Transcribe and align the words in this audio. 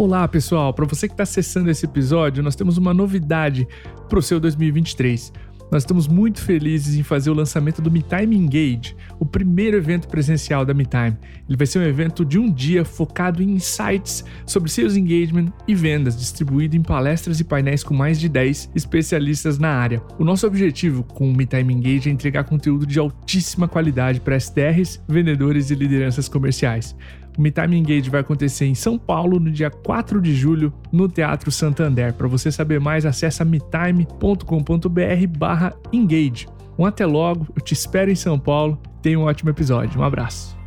Olá, 0.00 0.26
pessoal! 0.26 0.72
Para 0.72 0.86
você 0.86 1.06
que 1.06 1.12
está 1.12 1.24
acessando 1.24 1.70
esse 1.70 1.84
episódio, 1.84 2.42
nós 2.42 2.56
temos 2.56 2.78
uma 2.78 2.94
novidade 2.94 3.68
para 4.08 4.18
o 4.18 4.22
seu 4.22 4.40
2023. 4.40 5.30
Nós 5.70 5.82
estamos 5.82 6.08
muito 6.08 6.40
felizes 6.40 6.96
em 6.96 7.02
fazer 7.02 7.28
o 7.28 7.34
lançamento 7.34 7.82
do 7.82 7.90
MeTime 7.90 8.34
Engage, 8.34 8.96
o 9.18 9.26
primeiro 9.26 9.76
evento 9.76 10.08
presencial 10.08 10.64
da 10.64 10.72
MeTime. 10.72 11.18
Ele 11.46 11.56
vai 11.56 11.66
ser 11.66 11.80
um 11.80 11.82
evento 11.82 12.24
de 12.24 12.38
um 12.38 12.50
dia 12.50 12.82
focado 12.82 13.42
em 13.42 13.50
insights 13.50 14.24
sobre 14.46 14.70
sales 14.70 14.96
engagement 14.96 15.52
e 15.68 15.74
vendas, 15.74 16.18
distribuído 16.18 16.78
em 16.78 16.82
palestras 16.82 17.38
e 17.38 17.44
painéis 17.44 17.84
com 17.84 17.92
mais 17.92 18.18
de 18.18 18.30
10 18.30 18.70
especialistas 18.74 19.58
na 19.58 19.68
área. 19.68 20.02
O 20.18 20.24
nosso 20.24 20.46
objetivo 20.46 21.04
com 21.04 21.30
o 21.30 21.36
MeTime 21.36 21.74
Engage 21.74 22.08
é 22.08 22.12
entregar 22.12 22.44
conteúdo 22.44 22.86
de 22.86 22.98
altíssima 22.98 23.68
qualidade 23.68 24.18
para 24.18 24.34
SDRs, 24.34 24.98
vendedores 25.06 25.70
e 25.70 25.74
lideranças 25.74 26.26
comerciais. 26.26 26.96
O 27.38 27.42
MeTime 27.42 27.78
Engage 27.78 28.10
vai 28.10 28.20
acontecer 28.20 28.66
em 28.66 28.74
São 28.74 28.98
Paulo 28.98 29.38
no 29.38 29.50
dia 29.50 29.70
4 29.70 30.20
de 30.20 30.34
julho 30.34 30.72
no 30.92 31.08
Teatro 31.08 31.50
Santander. 31.50 32.12
Para 32.14 32.28
você 32.28 32.50
saber 32.50 32.80
mais, 32.80 33.06
acesse 33.06 33.44
metime.com.br 33.44 35.38
barra 35.38 35.74
engage. 35.92 36.46
Um 36.78 36.86
até 36.86 37.06
logo, 37.06 37.46
eu 37.54 37.62
te 37.62 37.72
espero 37.72 38.10
em 38.10 38.14
São 38.14 38.38
Paulo. 38.38 38.78
Tenha 39.02 39.18
um 39.18 39.24
ótimo 39.24 39.50
episódio. 39.50 40.00
Um 40.00 40.04
abraço. 40.04 40.59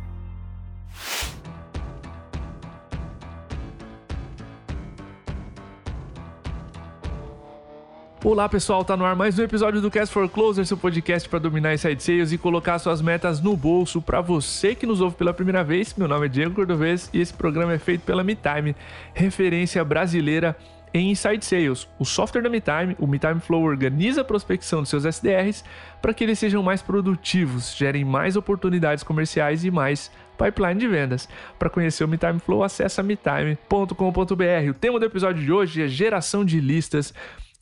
Olá 8.24 8.48
pessoal, 8.48 8.82
tá 8.82 8.96
no 8.96 9.04
ar 9.04 9.14
mais 9.14 9.38
um 9.38 9.42
episódio 9.42 9.82
do 9.82 9.90
Cast 9.90 10.10
for 10.10 10.26
Closer, 10.30 10.64
seu 10.64 10.78
podcast 10.78 11.28
para 11.28 11.38
dominar 11.38 11.74
inside 11.74 12.02
sales 12.02 12.32
e 12.32 12.38
colocar 12.38 12.78
suas 12.78 13.02
metas 13.02 13.38
no 13.38 13.54
bolso. 13.54 14.00
Para 14.00 14.22
você 14.22 14.74
que 14.74 14.86
nos 14.86 15.02
ouve 15.02 15.14
pela 15.14 15.34
primeira 15.34 15.62
vez, 15.62 15.94
meu 15.94 16.08
nome 16.08 16.24
é 16.24 16.28
Diego 16.30 16.54
Cordovez 16.54 17.10
e 17.12 17.20
esse 17.20 17.34
programa 17.34 17.74
é 17.74 17.78
feito 17.78 18.00
pela 18.00 18.24
MeTime, 18.24 18.74
referência 19.12 19.84
brasileira 19.84 20.56
em 20.94 21.10
Inside 21.10 21.44
Sales. 21.44 21.86
O 21.98 22.06
software 22.06 22.40
da 22.40 22.48
MeTime, 22.48 22.96
o 22.98 23.06
MeTime 23.06 23.40
Flow, 23.40 23.62
organiza 23.62 24.22
a 24.22 24.24
prospecção 24.24 24.80
dos 24.80 24.88
seus 24.88 25.04
SDRs 25.04 25.62
para 26.00 26.14
que 26.14 26.24
eles 26.24 26.38
sejam 26.38 26.62
mais 26.62 26.80
produtivos, 26.80 27.76
gerem 27.76 28.06
mais 28.06 28.36
oportunidades 28.36 29.04
comerciais 29.04 29.66
e 29.66 29.70
mais 29.70 30.10
pipeline 30.38 30.80
de 30.80 30.88
vendas. 30.88 31.28
Para 31.58 31.68
conhecer 31.68 32.02
o 32.02 32.08
MeTime 32.08 32.40
Flow, 32.40 32.64
acesse 32.64 33.02
metime.com.br. 33.02 34.70
O 34.70 34.74
tema 34.74 34.98
do 34.98 35.04
episódio 35.04 35.44
de 35.44 35.52
hoje 35.52 35.82
é 35.82 35.88
geração 35.88 36.42
de 36.42 36.58
listas 36.58 37.12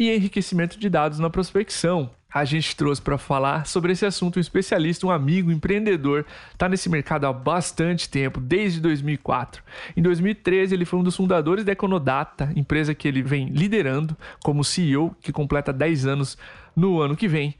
e 0.02 0.16
enriquecimento 0.16 0.78
de 0.78 0.88
dados 0.88 1.18
na 1.18 1.30
prospecção. 1.30 2.10
A 2.32 2.46
gente 2.46 2.74
trouxe 2.74 3.02
para 3.02 3.18
falar 3.18 3.66
sobre 3.66 3.92
esse 3.92 4.06
assunto 4.06 4.38
um 4.38 4.40
especialista, 4.40 5.06
um 5.06 5.10
amigo, 5.10 5.50
um 5.50 5.52
empreendedor, 5.52 6.24
está 6.50 6.66
nesse 6.66 6.88
mercado 6.88 7.26
há 7.26 7.32
bastante 7.32 8.08
tempo, 8.08 8.40
desde 8.40 8.80
2004. 8.80 9.62
Em 9.94 10.00
2013, 10.00 10.74
ele 10.74 10.86
foi 10.86 10.98
um 10.98 11.02
dos 11.02 11.14
fundadores 11.14 11.62
da 11.62 11.72
Econodata, 11.72 12.50
empresa 12.56 12.94
que 12.94 13.06
ele 13.06 13.22
vem 13.22 13.48
liderando 13.50 14.16
como 14.42 14.64
CEO, 14.64 15.14
que 15.20 15.30
completa 15.30 15.74
10 15.74 16.06
anos 16.06 16.38
no 16.74 17.00
ano 17.02 17.14
que 17.14 17.28
vem 17.28 17.54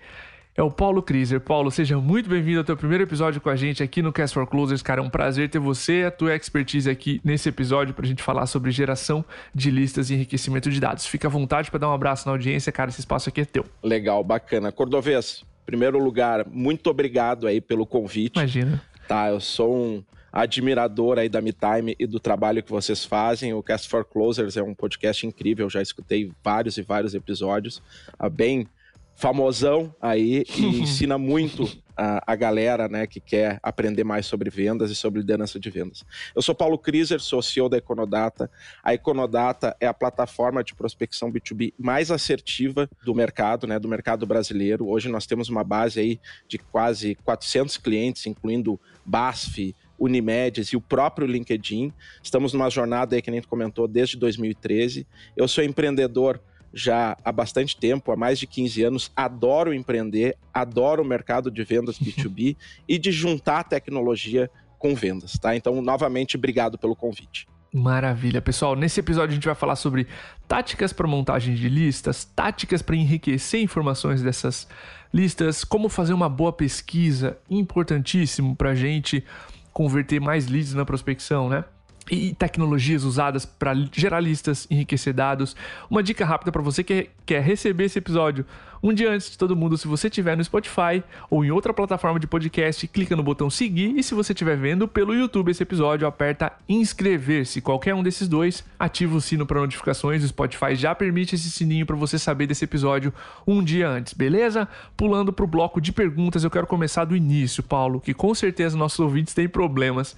é 0.54 0.62
o 0.62 0.70
Paulo 0.70 1.02
Kriser. 1.02 1.40
Paulo, 1.40 1.70
seja 1.70 1.98
muito 1.98 2.28
bem-vindo 2.28 2.58
ao 2.58 2.64
teu 2.64 2.76
primeiro 2.76 3.04
episódio 3.04 3.40
com 3.40 3.48
a 3.48 3.56
gente 3.56 3.82
aqui 3.82 4.02
no 4.02 4.12
Cast 4.12 4.34
for 4.34 4.46
Closers. 4.46 4.82
Cara, 4.82 5.00
é 5.00 5.04
um 5.04 5.08
prazer 5.08 5.48
ter 5.48 5.58
você, 5.58 6.04
a 6.06 6.10
tua 6.10 6.34
expertise 6.34 6.90
aqui 6.90 7.20
nesse 7.24 7.48
episódio 7.48 7.94
para 7.94 8.04
a 8.04 8.08
gente 8.08 8.22
falar 8.22 8.46
sobre 8.46 8.70
geração 8.70 9.24
de 9.54 9.70
listas 9.70 10.10
e 10.10 10.14
enriquecimento 10.14 10.70
de 10.70 10.78
dados. 10.78 11.06
Fica 11.06 11.26
à 11.26 11.30
vontade 11.30 11.70
para 11.70 11.80
dar 11.80 11.88
um 11.88 11.94
abraço 11.94 12.26
na 12.26 12.32
audiência, 12.32 12.70
cara, 12.70 12.90
esse 12.90 13.00
espaço 13.00 13.28
aqui 13.28 13.40
é 13.40 13.44
teu. 13.44 13.64
Legal, 13.82 14.22
bacana. 14.22 14.70
Cordovez, 14.70 15.42
primeiro 15.64 15.98
lugar, 15.98 16.46
muito 16.46 16.90
obrigado 16.90 17.46
aí 17.46 17.60
pelo 17.60 17.86
convite. 17.86 18.36
Imagina. 18.36 18.82
Tá, 19.08 19.30
eu 19.30 19.40
sou 19.40 19.74
um 19.74 20.04
admirador 20.30 21.18
aí 21.18 21.28
da 21.28 21.40
MeTime 21.40 21.94
e 21.98 22.06
do 22.06 22.20
trabalho 22.20 22.62
que 22.62 22.70
vocês 22.70 23.04
fazem. 23.04 23.54
O 23.54 23.62
Cast 23.62 23.88
for 23.88 24.04
Closers 24.04 24.56
é 24.56 24.62
um 24.62 24.74
podcast 24.74 25.26
incrível, 25.26 25.68
já 25.70 25.80
escutei 25.80 26.30
vários 26.44 26.76
e 26.76 26.82
vários 26.82 27.14
episódios. 27.14 27.82
Ah, 28.18 28.28
bem 28.28 28.66
famosão 29.14 29.94
aí 30.00 30.44
e 30.56 30.64
ensina 30.82 31.18
muito 31.18 31.68
a, 31.96 32.32
a, 32.32 32.34
galera 32.34 32.88
né, 32.88 33.06
que 33.06 33.20
quer 33.20 33.58
aprender 33.62 34.04
mais 34.04 34.26
sobre 34.26 34.50
vendas 34.50 34.90
e 34.90 34.94
sobre 34.94 35.20
liderança 35.20 35.60
de 35.60 35.70
vendas. 35.70 36.04
Eu 36.34 36.42
sou 36.42 36.54
Paulo 36.54 36.78
Kriser, 36.78 37.20
sou 37.20 37.42
CEO 37.42 37.68
da 37.68 37.76
Econodata. 37.76 38.50
A 38.82 38.94
Econodata 38.94 39.76
é 39.78 39.86
a 39.86 39.94
plataforma 39.94 40.64
de 40.64 40.74
prospecção 40.74 41.30
B2B 41.30 41.74
mais 41.78 42.10
assertiva 42.10 42.88
do 43.04 43.14
mercado, 43.14 43.66
né, 43.66 43.78
do 43.78 43.88
mercado 43.88 44.26
brasileiro. 44.26 44.88
Hoje 44.88 45.08
nós 45.08 45.26
temos 45.26 45.48
uma 45.48 45.62
base 45.62 46.00
aí 46.00 46.20
de 46.48 46.58
quase 46.58 47.14
400 47.16 47.76
clientes, 47.76 48.26
incluindo 48.26 48.80
BASF, 49.04 49.74
Unimedes 49.98 50.68
e 50.68 50.76
o 50.76 50.80
próprio 50.80 51.28
LinkedIn. 51.28 51.92
Estamos 52.20 52.52
numa 52.52 52.68
jornada 52.68 53.14
aí 53.14 53.22
que 53.22 53.30
a 53.30 53.32
gente 53.32 53.46
comentou 53.46 53.86
desde 53.86 54.16
2013. 54.16 55.06
Eu 55.36 55.46
sou 55.46 55.62
empreendedor 55.62 56.40
já 56.72 57.16
há 57.24 57.32
bastante 57.32 57.76
tempo, 57.76 58.12
há 58.12 58.16
mais 58.16 58.38
de 58.38 58.46
15 58.46 58.82
anos, 58.82 59.12
adoro 59.14 59.74
empreender, 59.74 60.36
adoro 60.52 61.02
o 61.02 61.06
mercado 61.06 61.50
de 61.50 61.62
vendas 61.64 61.98
B2B 61.98 62.56
e 62.88 62.98
de 62.98 63.12
juntar 63.12 63.64
tecnologia 63.64 64.50
com 64.78 64.94
vendas, 64.94 65.34
tá? 65.38 65.54
Então, 65.54 65.80
novamente, 65.80 66.36
obrigado 66.36 66.78
pelo 66.78 66.96
convite. 66.96 67.46
Maravilha, 67.72 68.42
pessoal. 68.42 68.76
Nesse 68.76 69.00
episódio 69.00 69.30
a 69.30 69.34
gente 69.34 69.46
vai 69.46 69.54
falar 69.54 69.76
sobre 69.76 70.06
táticas 70.46 70.92
para 70.92 71.06
montagem 71.06 71.54
de 71.54 71.68
listas, 71.68 72.24
táticas 72.24 72.82
para 72.82 72.96
enriquecer 72.96 73.62
informações 73.62 74.22
dessas 74.22 74.68
listas, 75.12 75.64
como 75.64 75.88
fazer 75.88 76.12
uma 76.12 76.28
boa 76.28 76.52
pesquisa, 76.52 77.38
importantíssimo 77.48 78.54
para 78.54 78.70
a 78.70 78.74
gente 78.74 79.24
converter 79.72 80.20
mais 80.20 80.48
leads 80.48 80.74
na 80.74 80.84
prospecção, 80.84 81.48
né? 81.48 81.64
E 82.10 82.34
tecnologias 82.34 83.04
usadas 83.04 83.44
para 83.46 83.74
gerar 83.92 84.20
listas, 84.20 84.66
enriquecer 84.70 85.14
dados. 85.14 85.56
Uma 85.90 86.02
dica 86.02 86.24
rápida 86.24 86.50
para 86.50 86.62
você 86.62 86.82
que 86.82 87.10
quer 87.24 87.42
receber 87.42 87.84
esse 87.84 87.98
episódio 87.98 88.44
um 88.84 88.92
dia 88.92 89.12
antes 89.12 89.30
de 89.30 89.38
todo 89.38 89.54
mundo, 89.54 89.78
se 89.78 89.86
você 89.86 90.08
estiver 90.08 90.36
no 90.36 90.42
Spotify 90.42 91.04
ou 91.30 91.44
em 91.44 91.52
outra 91.52 91.72
plataforma 91.72 92.18
de 92.18 92.26
podcast, 92.26 92.88
clica 92.88 93.14
no 93.14 93.22
botão 93.22 93.48
seguir 93.48 93.96
e 93.96 94.02
se 94.02 94.12
você 94.12 94.32
estiver 94.32 94.56
vendo 94.56 94.88
pelo 94.88 95.14
YouTube 95.14 95.52
esse 95.52 95.62
episódio, 95.62 96.04
aperta 96.04 96.52
inscrever-se. 96.68 97.60
Qualquer 97.60 97.94
um 97.94 98.02
desses 98.02 98.26
dois, 98.26 98.64
ativa 98.76 99.14
o 99.14 99.20
sino 99.20 99.46
para 99.46 99.60
notificações. 99.60 100.24
O 100.24 100.28
Spotify 100.28 100.74
já 100.74 100.96
permite 100.96 101.36
esse 101.36 101.48
sininho 101.48 101.86
para 101.86 101.94
você 101.94 102.18
saber 102.18 102.48
desse 102.48 102.64
episódio 102.64 103.14
um 103.46 103.62
dia 103.62 103.88
antes, 103.88 104.14
beleza? 104.14 104.68
Pulando 104.96 105.32
para 105.32 105.44
o 105.44 105.48
bloco 105.48 105.80
de 105.80 105.92
perguntas, 105.92 106.42
eu 106.42 106.50
quero 106.50 106.66
começar 106.66 107.04
do 107.04 107.14
início, 107.14 107.62
Paulo, 107.62 108.00
que 108.00 108.12
com 108.12 108.34
certeza 108.34 108.76
nossos 108.76 108.98
ouvintes 108.98 109.32
têm 109.32 109.48
problemas 109.48 110.16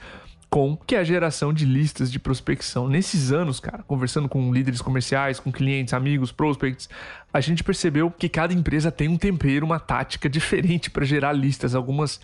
com 0.55 0.77
que 0.77 0.95
é 0.95 1.01
a 1.01 1.03
geração 1.03 1.53
de 1.53 1.65
listas 1.65 2.13
de 2.13 2.21
prospecção. 2.21 2.87
Nesses 2.87 3.33
anos, 3.33 3.59
cara, 3.59 3.83
conversando 3.83 4.29
com 4.29 4.55
líderes 4.55 4.81
comerciais, 4.81 5.41
com 5.41 5.51
clientes, 5.51 5.93
amigos, 5.93 6.31
prospects, 6.31 6.89
a 7.33 7.41
gente 7.41 7.65
percebeu 7.65 8.09
que 8.09 8.29
cada 8.29 8.55
empresa 8.55 8.93
tem 8.93 9.09
um 9.09 9.17
tempero, 9.17 9.67
uma 9.67 9.81
tática 9.81 10.29
diferente 10.31 10.93
para 10.93 11.05
gerar 11.05 11.33
listas, 11.33 11.75
algumas 11.75 12.21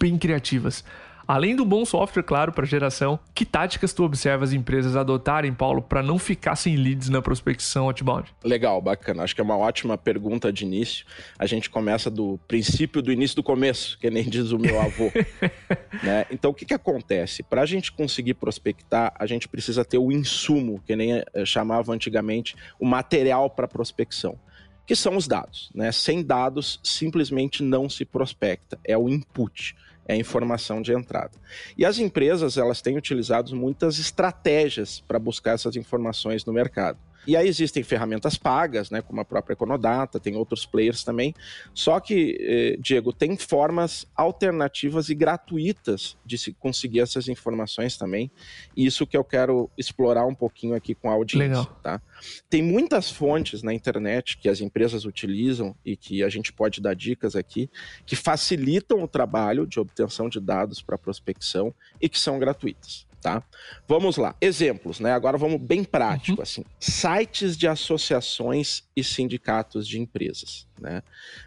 bem 0.00 0.16
criativas. 0.16 0.82
Além 1.26 1.56
do 1.56 1.64
bom 1.64 1.84
software, 1.84 2.22
claro, 2.22 2.52
para 2.52 2.66
geração, 2.66 3.18
que 3.34 3.46
táticas 3.46 3.92
tu 3.92 4.04
observa 4.04 4.44
as 4.44 4.52
empresas 4.52 4.94
adotarem, 4.94 5.54
Paulo, 5.54 5.80
para 5.80 6.02
não 6.02 6.18
ficar 6.18 6.54
sem 6.56 6.76
leads 6.76 7.08
na 7.08 7.22
prospecção 7.22 7.86
outbound? 7.86 8.34
Legal, 8.44 8.80
bacana. 8.80 9.22
Acho 9.22 9.34
que 9.34 9.40
é 9.40 9.44
uma 9.44 9.56
ótima 9.56 9.96
pergunta 9.96 10.52
de 10.52 10.64
início. 10.64 11.06
A 11.38 11.46
gente 11.46 11.70
começa 11.70 12.10
do 12.10 12.38
princípio, 12.46 13.00
do 13.00 13.10
início 13.10 13.36
do 13.36 13.42
começo, 13.42 13.98
que 13.98 14.10
nem 14.10 14.24
diz 14.24 14.52
o 14.52 14.58
meu 14.58 14.80
avô. 14.80 15.10
né? 16.02 16.26
Então, 16.30 16.50
o 16.50 16.54
que, 16.54 16.64
que 16.64 16.74
acontece? 16.74 17.42
Para 17.42 17.62
a 17.62 17.66
gente 17.66 17.90
conseguir 17.90 18.34
prospectar, 18.34 19.12
a 19.18 19.26
gente 19.26 19.48
precisa 19.48 19.84
ter 19.84 19.98
o 19.98 20.12
insumo, 20.12 20.82
que 20.86 20.94
nem 20.94 21.12
eh, 21.12 21.44
chamava 21.44 21.92
antigamente, 21.92 22.54
o 22.78 22.84
material 22.84 23.48
para 23.48 23.66
prospecção 23.66 24.38
que 24.86 24.94
são 24.94 25.16
os 25.16 25.26
dados. 25.26 25.70
Né? 25.74 25.90
Sem 25.92 26.22
dados, 26.22 26.78
simplesmente 26.82 27.62
não 27.62 27.88
se 27.88 28.04
prospecta, 28.04 28.78
é 28.84 28.96
o 28.98 29.08
input 29.08 29.74
é 30.06 30.16
informação 30.16 30.82
de 30.82 30.92
entrada. 30.92 31.32
E 31.76 31.84
as 31.84 31.98
empresas 31.98 32.56
elas 32.58 32.82
têm 32.82 32.96
utilizado 32.96 33.54
muitas 33.56 33.98
estratégias 33.98 35.02
para 35.06 35.18
buscar 35.18 35.52
essas 35.52 35.76
informações 35.76 36.44
no 36.44 36.52
mercado. 36.52 36.98
E 37.26 37.36
aí 37.36 37.48
existem 37.48 37.82
ferramentas 37.82 38.36
pagas, 38.36 38.90
né, 38.90 39.00
como 39.02 39.20
a 39.20 39.24
própria 39.24 39.54
Econodata, 39.54 40.20
tem 40.20 40.36
outros 40.36 40.66
players 40.66 41.04
também. 41.04 41.34
Só 41.72 42.00
que, 42.00 42.36
eh, 42.40 42.76
Diego, 42.80 43.12
tem 43.12 43.36
formas 43.36 44.06
alternativas 44.14 45.08
e 45.08 45.14
gratuitas 45.14 46.16
de 46.24 46.36
se 46.36 46.52
conseguir 46.52 47.00
essas 47.00 47.28
informações 47.28 47.96
também. 47.96 48.30
E 48.76 48.86
isso 48.86 49.06
que 49.06 49.16
eu 49.16 49.24
quero 49.24 49.70
explorar 49.76 50.26
um 50.26 50.34
pouquinho 50.34 50.74
aqui 50.74 50.94
com 50.94 51.10
a 51.10 51.14
audiência. 51.14 51.48
Legal. 51.48 51.80
Tá? 51.82 52.00
Tem 52.48 52.62
muitas 52.62 53.10
fontes 53.10 53.62
na 53.62 53.72
internet 53.72 54.38
que 54.38 54.48
as 54.48 54.60
empresas 54.60 55.04
utilizam 55.04 55.74
e 55.84 55.96
que 55.96 56.22
a 56.22 56.28
gente 56.28 56.52
pode 56.52 56.80
dar 56.80 56.94
dicas 56.94 57.36
aqui, 57.36 57.70
que 58.06 58.16
facilitam 58.16 59.02
o 59.02 59.08
trabalho 59.08 59.66
de 59.66 59.80
obtenção 59.80 60.28
de 60.28 60.40
dados 60.40 60.82
para 60.82 60.98
prospecção 60.98 61.74
e 62.00 62.08
que 62.08 62.18
são 62.18 62.38
gratuitas 62.38 63.06
tá? 63.24 63.42
Vamos 63.88 64.18
lá, 64.18 64.36
exemplos, 64.38 65.00
né? 65.00 65.10
Agora 65.10 65.38
vamos 65.38 65.58
bem 65.58 65.82
prático, 65.82 66.36
uhum. 66.36 66.42
assim, 66.42 66.64
sites 66.78 67.56
de 67.56 67.66
associações 67.66 68.82
e 68.94 69.02
sindicatos 69.02 69.88
de 69.88 69.98
empresas, 69.98 70.68
né? 70.78 71.02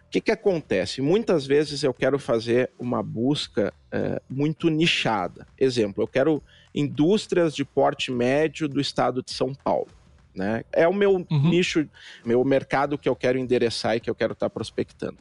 O 0.08 0.10
que 0.10 0.20
que 0.20 0.32
acontece? 0.32 1.02
Muitas 1.02 1.46
vezes 1.46 1.84
eu 1.84 1.94
quero 1.94 2.18
fazer 2.18 2.72
uma 2.80 3.04
busca 3.04 3.72
é, 3.92 4.20
muito 4.28 4.70
nichada. 4.70 5.46
Exemplo, 5.56 6.02
eu 6.02 6.08
quero 6.08 6.42
indústrias 6.74 7.54
de 7.54 7.64
porte 7.64 8.12
médio 8.12 8.68
do 8.68 8.82
estado 8.82 9.22
de 9.22 9.32
São 9.32 9.54
Paulo. 9.54 9.90
Né? 10.34 10.64
É 10.72 10.88
o 10.88 10.94
meu 10.94 11.26
uhum. 11.30 11.50
nicho, 11.50 11.88
meu 12.26 12.44
mercado 12.44 12.98
que 12.98 13.10
eu 13.10 13.16
quero 13.16 13.38
endereçar 13.38 13.98
e 13.98 14.00
que 14.00 14.10
eu 14.10 14.16
quero 14.16 14.34
estar 14.34 14.48
tá 14.48 14.50
prospectando. 14.50 15.18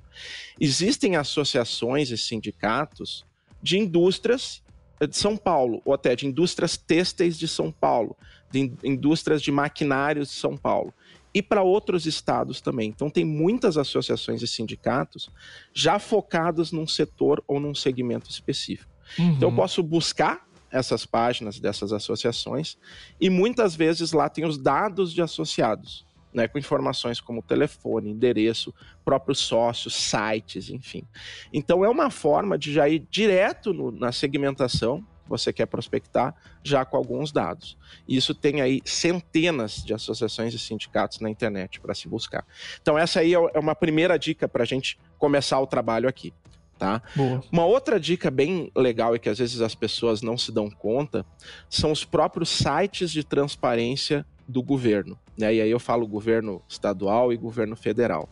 Existem 0.59 1.17
associações 1.17 2.11
e 2.11 2.17
sindicatos 2.17 3.27
de 3.63 3.79
indústrias 3.79 4.63
de 5.01 5.17
São 5.17 5.37
Paulo, 5.37 5.83
ou 5.85 5.93
até 5.93 6.17
de 6.17 6.27
indústrias 6.27 6.77
têxteis 6.77 7.39
de 7.39 7.47
São 7.47 7.71
Paulo, 7.71 8.17
de 8.51 8.73
indústrias 8.83 9.43
de 9.43 9.51
maquinários 9.51 10.29
de 10.29 10.35
São 10.35 10.57
Paulo 10.57 10.95
e 11.37 11.43
para 11.43 11.63
outros 11.63 12.07
estados 12.07 12.63
também. 12.63 12.89
Então, 12.89 13.11
tem 13.11 13.23
muitas 13.23 13.77
associações 13.77 14.41
e 14.41 14.47
sindicatos 14.47 15.29
já 15.75 15.99
focados 15.99 16.73
num 16.73 16.87
setor 16.87 17.45
ou 17.47 17.61
num 17.61 17.75
segmento 17.75 18.31
específico. 18.31 18.91
Uhum. 19.19 19.33
Então, 19.33 19.51
eu 19.51 19.55
posso 19.55 19.83
buscar 19.83 20.47
essas 20.71 21.05
páginas 21.05 21.61
dessas 21.61 21.93
associações 21.93 22.79
e 23.21 23.29
muitas 23.29 23.77
vezes 23.77 24.13
lá 24.13 24.31
tem 24.31 24.47
os 24.47 24.57
dados 24.57 25.13
de 25.13 25.21
associados. 25.21 26.06
Né, 26.37 26.47
com 26.47 26.59
informações 26.59 27.19
como 27.19 27.41
telefone, 27.41 28.11
endereço, 28.11 28.75
próprios 29.03 29.39
sócios, 29.39 29.95
sites, 29.95 30.69
enfim. 30.69 31.03
Então 31.51 31.83
é 31.83 31.89
uma 31.89 32.11
forma 32.11 32.59
de 32.59 32.75
já 32.75 32.87
ir 32.87 33.07
direto 33.11 33.73
no, 33.73 33.91
na 33.91 34.13
segmentação 34.13 35.03
você 35.29 35.53
quer 35.53 35.67
prospectar 35.67 36.35
já 36.63 36.85
com 36.85 36.97
alguns 36.97 37.33
dados. 37.33 37.77
E 38.07 38.17
isso 38.17 38.35
tem 38.35 38.61
aí 38.61 38.81
centenas 38.85 39.85
de 39.85 39.93
associações 39.93 40.55
e 40.55 40.59
sindicatos 40.59 41.21
na 41.21 41.29
internet 41.29 41.81
para 41.81 41.95
se 41.95 42.09
buscar. 42.09 42.45
Então, 42.81 42.99
essa 42.99 43.21
aí 43.21 43.35
é, 43.35 43.39
é 43.55 43.59
uma 43.59 43.75
primeira 43.75 44.19
dica 44.19 44.49
para 44.49 44.63
a 44.63 44.67
gente 44.67 44.99
começar 45.19 45.61
o 45.61 45.67
trabalho 45.67 46.09
aqui. 46.09 46.33
Tá? 46.79 47.03
Boa. 47.15 47.43
Uma 47.51 47.65
outra 47.65 47.99
dica 47.99 48.31
bem 48.31 48.71
legal 48.77 49.17
e 49.17 49.19
que 49.19 49.31
às 49.31 49.39
vezes 49.39 49.63
as 49.63 49.75
pessoas 49.75 50.21
não 50.21 50.37
se 50.37 50.53
dão 50.53 50.71
conta 50.71 51.25
são 51.71 51.91
os 51.91 52.05
próprios 52.05 52.51
sites 52.51 53.11
de 53.11 53.25
transparência 53.25 54.27
do 54.49 54.63
governo. 54.63 55.19
Né? 55.37 55.55
E 55.55 55.61
aí 55.61 55.71
eu 55.71 55.81
falo 55.81 56.07
governo 56.07 56.63
estadual 56.69 57.33
e 57.33 57.37
governo 57.37 57.77
federal. 57.77 58.29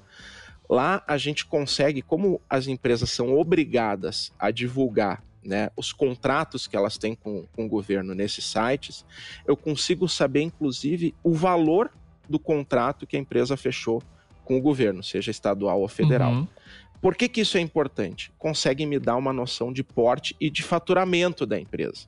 Lá 0.69 1.03
a 1.07 1.19
gente 1.19 1.45
consegue, 1.45 2.01
como 2.01 2.41
as 2.49 2.67
empresas 2.67 3.11
são 3.11 3.37
obrigadas 3.37 4.33
a 4.39 4.51
divulgar 4.51 5.23
né, 5.45 5.71
os 5.77 5.93
contratos 5.93 6.67
que 6.67 6.77
elas 6.77 6.97
têm 6.97 7.15
com, 7.15 7.47
com 7.55 7.67
o 7.67 7.69
governo 7.69 8.15
nesses 8.15 8.45
sites, 8.47 9.05
eu 9.47 9.57
consigo 9.57 10.09
saber, 10.09 10.41
inclusive, 10.41 11.15
o 11.23 11.35
valor 11.35 11.91
do 12.29 12.39
contrato 12.39 13.07
que 13.07 13.17
a 13.17 13.21
empresa 13.21 13.57
fechou 13.57 14.03
com 14.45 14.57
o 14.57 14.61
governo, 14.61 15.03
seja 15.03 15.31
estadual 15.31 15.81
ou 15.81 15.89
federal. 15.89 16.33
Uhum. 16.33 16.49
Por 17.01 17.15
que, 17.15 17.29
que 17.29 17.43
isso 17.43 17.59
é 17.59 17.61
importante? 17.61 18.33
Consegue 18.39 18.87
me 18.87 18.99
dar 18.99 19.17
uma 19.17 19.33
noção 19.33 19.71
de 19.71 19.85
porte 19.85 20.35
e 20.41 20.49
de 20.49 20.63
faturamento 20.63 21.45
da 21.45 21.61
empresa. 21.61 22.07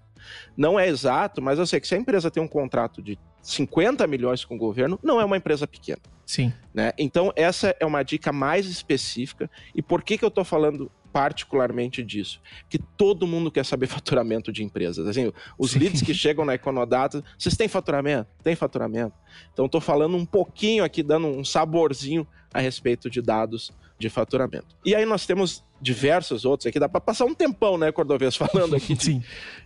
Não 0.56 0.78
é 0.78 0.88
exato, 0.88 1.40
mas 1.42 1.58
eu 1.58 1.66
sei 1.66 1.80
que 1.80 1.88
se 1.88 1.94
a 1.94 1.98
empresa 1.98 2.30
tem 2.30 2.42
um 2.42 2.48
contrato 2.48 3.02
de 3.02 3.18
50 3.42 4.06
milhões 4.06 4.44
com 4.44 4.56
o 4.56 4.58
governo, 4.58 4.98
não 5.02 5.20
é 5.20 5.24
uma 5.24 5.36
empresa 5.36 5.66
pequena. 5.66 6.00
Sim. 6.24 6.52
Né? 6.74 6.92
Então, 6.98 7.32
essa 7.36 7.74
é 7.78 7.86
uma 7.86 8.02
dica 8.02 8.32
mais 8.32 8.66
específica. 8.66 9.48
E 9.74 9.80
por 9.80 10.02
que, 10.02 10.18
que 10.18 10.24
eu 10.24 10.28
estou 10.28 10.44
falando 10.44 10.90
particularmente 11.16 12.02
disso, 12.02 12.42
que 12.68 12.78
todo 12.78 13.26
mundo 13.26 13.50
quer 13.50 13.64
saber 13.64 13.86
faturamento 13.88 14.52
de 14.52 14.62
empresas. 14.62 15.06
Assim, 15.06 15.32
os 15.58 15.70
Sim. 15.70 15.78
leads 15.78 16.02
que 16.02 16.12
chegam 16.12 16.44
na 16.44 16.52
Econodata, 16.52 17.24
vocês 17.38 17.56
têm 17.56 17.68
faturamento? 17.68 18.28
Tem 18.42 18.54
faturamento. 18.54 19.14
Então 19.50 19.64
estou 19.64 19.80
falando 19.80 20.14
um 20.14 20.26
pouquinho 20.26 20.84
aqui, 20.84 21.02
dando 21.02 21.26
um 21.26 21.42
saborzinho 21.42 22.28
a 22.52 22.60
respeito 22.60 23.08
de 23.08 23.22
dados 23.22 23.72
de 23.98 24.10
faturamento. 24.10 24.76
E 24.84 24.94
aí 24.94 25.06
nós 25.06 25.24
temos 25.26 25.64
diversos 25.80 26.44
outros 26.44 26.66
aqui, 26.66 26.78
dá 26.78 26.88
para 26.88 27.00
passar 27.00 27.24
um 27.24 27.34
tempão, 27.34 27.76
né, 27.76 27.92
Cordovez, 27.92 28.34
falando 28.36 28.74
aqui 28.74 28.94
de, 28.94 29.22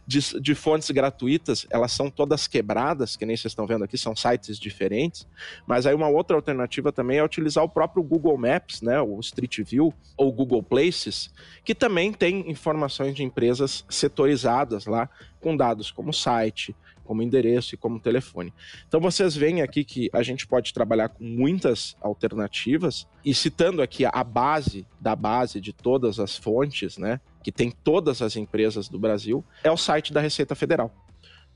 de, 0.07 0.41
de, 0.41 0.55
fontes 0.55 0.91
gratuitas, 0.91 1.67
elas 1.71 1.93
são 1.93 2.11
todas 2.11 2.47
quebradas, 2.47 3.17
que 3.17 3.25
nem 3.25 3.37
vocês 3.37 3.53
estão 3.53 3.67
vendo 3.67 3.85
aqui, 3.85 3.97
são 3.97 4.15
sites 4.15 4.59
diferentes, 4.59 5.27
mas 5.67 5.87
aí 5.87 5.95
uma 5.95 6.09
outra 6.09 6.37
alternativa 6.37 6.91
também 6.91 7.19
é 7.19 7.25
utilizar 7.25 7.63
o 7.63 7.69
próprio 7.69 8.03
Google 8.03 8.37
Maps, 8.37 8.83
né, 8.83 9.01
o 9.01 9.21
Street 9.21 9.61
View 9.61 9.95
ou 10.17 10.33
Google 10.33 10.63
Places, 10.63 11.33
que 11.65 11.75
também 11.75 12.13
tem 12.13 12.51
informações 12.51 13.15
de 13.15 13.23
empresas 13.23 13.85
setorizadas 13.89 14.87
lá, 14.87 15.09
com 15.41 15.57
dados 15.57 15.91
como 15.91 16.13
site, 16.13 16.75
como 17.11 17.25
endereço 17.25 17.75
e 17.75 17.77
como 17.77 17.99
telefone. 17.99 18.55
Então 18.87 19.01
vocês 19.01 19.35
veem 19.35 19.63
aqui 19.63 19.83
que 19.83 20.09
a 20.13 20.23
gente 20.23 20.47
pode 20.47 20.73
trabalhar 20.73 21.09
com 21.09 21.25
muitas 21.25 21.97
alternativas 22.01 23.05
e 23.25 23.35
citando 23.35 23.83
aqui 23.83 24.05
a 24.05 24.23
base 24.23 24.87
da 25.01 25.17
base 25.17 25.61
de 25.61 25.73
todas 25.73 26.21
as 26.21 26.37
fontes, 26.37 26.97
né, 26.97 27.21
que 27.43 27.51
tem 27.51 27.69
todas 27.69 28.23
as 28.23 28.37
empresas 28.37 28.89
do 28.89 28.97
Brasil, 28.97 29.45
é 29.65 29.71
o 29.73 29.77
site 29.77 30.13
da 30.13 30.21
Receita 30.21 30.55
Federal. 30.55 30.95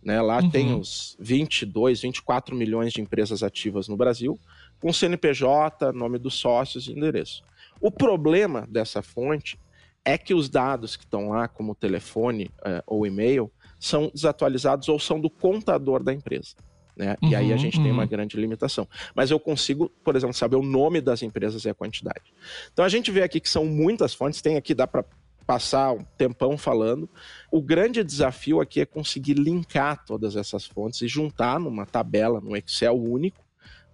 Né, 0.02 0.20
lá 0.20 0.42
uhum. 0.42 0.50
tem 0.50 0.74
os 0.74 1.16
22, 1.20 2.02
24 2.02 2.56
milhões 2.56 2.92
de 2.92 3.00
empresas 3.00 3.44
ativas 3.44 3.86
no 3.86 3.96
Brasil, 3.96 4.36
com 4.80 4.92
CNPJ, 4.92 5.92
nome 5.92 6.18
dos 6.18 6.34
sócios 6.34 6.88
e 6.88 6.92
endereço. 6.92 7.44
O 7.80 7.92
problema 7.92 8.66
dessa 8.68 9.02
fonte 9.02 9.56
é 10.04 10.18
que 10.18 10.34
os 10.34 10.48
dados 10.48 10.96
que 10.96 11.04
estão 11.04 11.28
lá, 11.28 11.46
como 11.46 11.76
telefone 11.76 12.50
uh, 12.58 12.82
ou 12.88 13.06
e-mail, 13.06 13.52
são 13.84 14.10
desatualizados 14.14 14.88
ou 14.88 14.98
são 14.98 15.20
do 15.20 15.28
contador 15.28 16.02
da 16.02 16.12
empresa. 16.12 16.54
Né? 16.96 17.16
Uhum, 17.22 17.30
e 17.30 17.34
aí 17.34 17.50
a 17.50 17.54
uhum, 17.54 17.58
gente 17.58 17.76
uhum. 17.76 17.82
tem 17.82 17.92
uma 17.92 18.02
uhum. 18.04 18.08
grande 18.08 18.36
limitação. 18.36 18.88
Mas 19.14 19.30
eu 19.30 19.38
consigo, 19.38 19.90
por 20.02 20.16
exemplo, 20.16 20.34
saber 20.34 20.56
o 20.56 20.62
nome 20.62 21.00
das 21.00 21.22
empresas 21.22 21.64
e 21.64 21.68
a 21.68 21.74
quantidade. 21.74 22.32
Então 22.72 22.84
a 22.84 22.88
gente 22.88 23.10
vê 23.10 23.22
aqui 23.22 23.40
que 23.40 23.48
são 23.48 23.66
muitas 23.66 24.14
fontes, 24.14 24.40
tem 24.40 24.56
aqui, 24.56 24.74
dá 24.74 24.86
para 24.86 25.04
passar 25.46 25.92
um 25.92 26.02
tempão 26.16 26.56
falando. 26.56 27.08
O 27.50 27.60
grande 27.60 28.02
desafio 28.02 28.60
aqui 28.60 28.80
é 28.80 28.86
conseguir 28.86 29.34
linkar 29.34 30.02
todas 30.06 30.34
essas 30.34 30.64
fontes 30.64 31.02
e 31.02 31.08
juntar 31.08 31.60
numa 31.60 31.84
tabela, 31.84 32.40
num 32.40 32.56
Excel 32.56 32.96
único, 32.96 33.43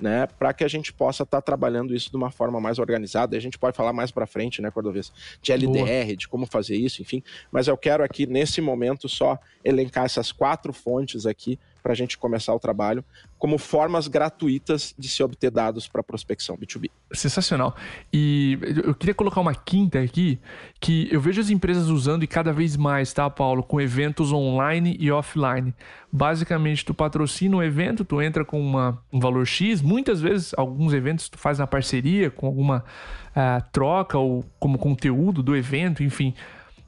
né, 0.01 0.27
para 0.27 0.53
que 0.53 0.65
a 0.65 0.69
gente 0.69 0.93
possa 0.93 1.23
estar 1.23 1.39
tá 1.39 1.43
trabalhando 1.43 1.95
isso 1.95 2.11
de 2.11 2.17
uma 2.17 2.31
forma 2.31 2.61
mais 2.61 2.79
organizada. 2.79 3.37
A 3.37 3.41
gente 3.41 3.59
pode 3.59 3.77
falar 3.77 3.93
mais 3.93 4.11
para 4.11 4.27
frente, 4.27 4.63
né, 4.63 4.71
Cordovez, 4.71 5.13
de 5.43 5.53
LDR, 5.53 6.05
Boa. 6.05 6.17
de 6.17 6.29
como 6.29 6.47
fazer 6.47 6.77
isso, 6.77 7.03
enfim. 7.03 7.23
Mas 7.51 7.69
eu 7.69 7.77
quero 7.77 8.03
aqui 8.03 8.27
nesse 8.27 8.61
momento 8.61 9.09
só 9.09 9.39
elencar 9.65 10.05
essas 10.05 10.33
quatro 10.33 10.73
fontes 10.73 11.27
aqui 11.27 11.59
para 11.83 11.93
a 11.93 11.95
gente 11.95 12.19
começar 12.19 12.55
o 12.55 12.59
trabalho, 12.59 13.05
como 13.39 13.59
formas 13.59 14.07
gratuitas 14.07 14.95
de 14.99 15.09
se 15.09 15.23
obter 15.23 15.51
dados 15.51 15.89
para 15.89 16.03
prospecção 16.03 16.57
B2B. 16.57 16.91
Sensacional. 17.13 17.75
E 18.13 18.59
eu 18.85 18.95
queria 18.95 19.15
colocar 19.15 19.41
uma 19.41 19.55
quinta 19.55 19.99
aqui, 19.99 20.39
que 20.79 21.09
eu 21.11 21.21
vejo 21.21 21.41
as 21.41 21.51
empresas 21.51 21.89
usando 21.89 22.23
e 22.23 22.27
cada 22.27 22.53
vez 22.53 22.77
mais, 22.77 23.13
tá, 23.13 23.29
Paulo, 23.31 23.63
com 23.63 23.81
eventos 23.81 24.33
online 24.33 24.97
e 25.01 25.11
offline. 25.11 25.75
Basicamente, 26.13 26.85
tu 26.85 26.93
patrocina 26.93 27.57
um 27.57 27.63
evento, 27.63 28.05
tu 28.05 28.21
entra 28.21 28.45
com 28.45 28.61
uma, 28.61 29.03
um 29.13 29.19
valor 29.19 29.47
X, 29.47 29.81
muitas 29.81 30.21
vezes, 30.21 30.53
alguns 30.57 30.93
eventos 30.93 31.29
tu 31.29 31.39
faz 31.39 31.59
na 31.59 31.67
parceria, 31.67 32.31
com 32.31 32.47
alguma 32.47 32.85
uh, 33.31 33.65
troca 33.73 34.19
ou 34.19 34.45
como 34.59 34.79
conteúdo 34.79 35.43
do 35.43 35.57
evento, 35.57 36.03
enfim 36.03 36.35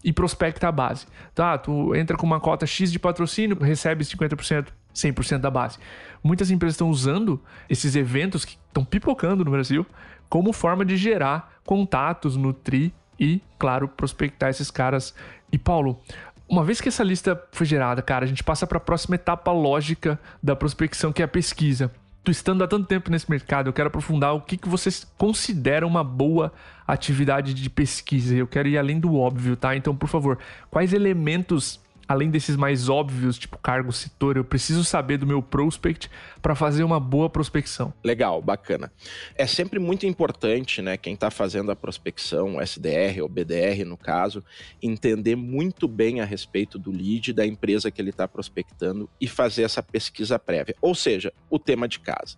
e 0.05 0.13
prospecta 0.13 0.69
a 0.69 0.73
base. 0.73 1.07
Tá, 1.35 1.57
tu 1.57 1.95
entra 1.95 2.17
com 2.17 2.27
uma 2.27 2.41
cota 2.41 2.67
X 2.67 2.91
de 2.91 2.99
patrocínio, 2.99 3.57
recebe 3.59 4.05
50%, 4.05 4.69
100% 4.95 5.39
da 5.39 5.51
base. 5.51 5.79
Muitas 6.23 6.51
empresas 6.51 6.75
estão 6.75 6.91
usando 6.91 7.41
esses 7.69 7.97
eventos 7.97 8.45
que 8.45 8.59
estão 8.69 8.85
pipocando 8.85 9.45
no 9.45 9.51
Brasil 9.51 9.87
como 10.29 10.53
forma 10.53 10.85
de 10.85 10.97
gerar 10.97 11.53
contatos, 11.65 12.37
nutrir 12.37 12.91
e, 13.19 13.41
claro, 13.59 13.89
prospectar 13.89 14.51
esses 14.51 14.71
caras. 14.71 15.15
E 15.51 15.59
Paulo, 15.59 16.01
uma 16.49 16.65
vez 16.65 16.81
que 16.81 16.89
essa 16.89 17.05
lista 17.05 17.41
foi 17.53 17.67
gerada, 17.67 18.01
cara, 18.01 18.25
a 18.25 18.29
gente 18.29 18.43
passa 18.43 18.67
para 18.67 18.79
a 18.79 18.81
próxima 18.81 19.17
etapa 19.17 19.53
lógica 19.53 20.19
da 20.43 20.57
prospecção, 20.57 21.13
que 21.13 21.23
é 21.23 21.25
a 21.25 21.29
pesquisa 21.29 21.91
tu 22.25 22.31
estando 22.31 22.63
há 22.63 22.69
tanto 22.69 22.87
tempo 22.87 23.11
nesse 23.11 23.29
mercado, 23.29 23.69
eu 23.69 23.73
quero 23.73 23.89
aprofundar 23.89 24.35
o 24.35 24.41
que, 24.41 24.57
que 24.57 24.69
vocês 24.69 25.07
consideram 25.19 25.89
uma 25.89 26.05
boa 26.05 26.53
atividade 26.87 27.53
de 27.53 27.69
pesquisa. 27.69 28.35
Eu 28.35 28.47
quero 28.47 28.69
ir 28.69 28.79
além 28.79 29.01
do 29.01 29.17
óbvio, 29.17 29.57
tá? 29.57 29.75
Então, 29.75 29.95
por 29.95 30.09
favor, 30.09 30.39
quais 30.71 30.93
elementos 30.93 31.81
além 32.07 32.31
desses 32.31 32.57
mais 32.57 32.89
óbvios, 32.89 33.39
tipo 33.39 33.59
cargo, 33.59 33.93
setor, 33.93 34.37
eu 34.37 34.45
preciso 34.45 34.85
saber 34.85 35.19
do 35.19 35.27
meu 35.27 35.43
prospect 35.43 36.11
para 36.41 36.55
fazer 36.55 36.85
uma 36.85 36.99
boa 36.99 37.29
prospecção. 37.31 37.93
Legal, 38.03 38.41
bacana. 38.43 38.93
É 39.35 39.47
sempre 39.47 39.79
muito 39.79 40.07
importante, 40.07 40.83
né, 40.83 40.97
quem 40.97 41.15
está 41.15 41.31
fazendo 41.31 41.71
a 41.71 41.77
prospecção, 41.77 42.61
SDR 42.61 43.23
ou 43.23 43.29
BDR 43.29 43.85
no 43.85 43.97
caso, 43.97 44.45
entender 44.83 45.37
muito 45.37 45.87
bem 45.87 46.21
a 46.21 46.25
respeito 46.25 46.79
do 46.79 46.91
lead 46.91 47.33
da 47.33 47.47
empresa 47.47 47.91
que 47.91 48.01
ele 48.01 48.11
está 48.11 48.27
prospectando 48.27 49.09
e 49.21 49.29
fazer 49.29 49.63
essa 49.63 49.83
pesquisa 49.83 50.39
prévia, 50.39 50.75
ou 50.81 50.95
seja, 50.95 51.33
o 51.51 51.59
tema 51.59 51.87
de 51.87 52.01
casa. 52.01 52.37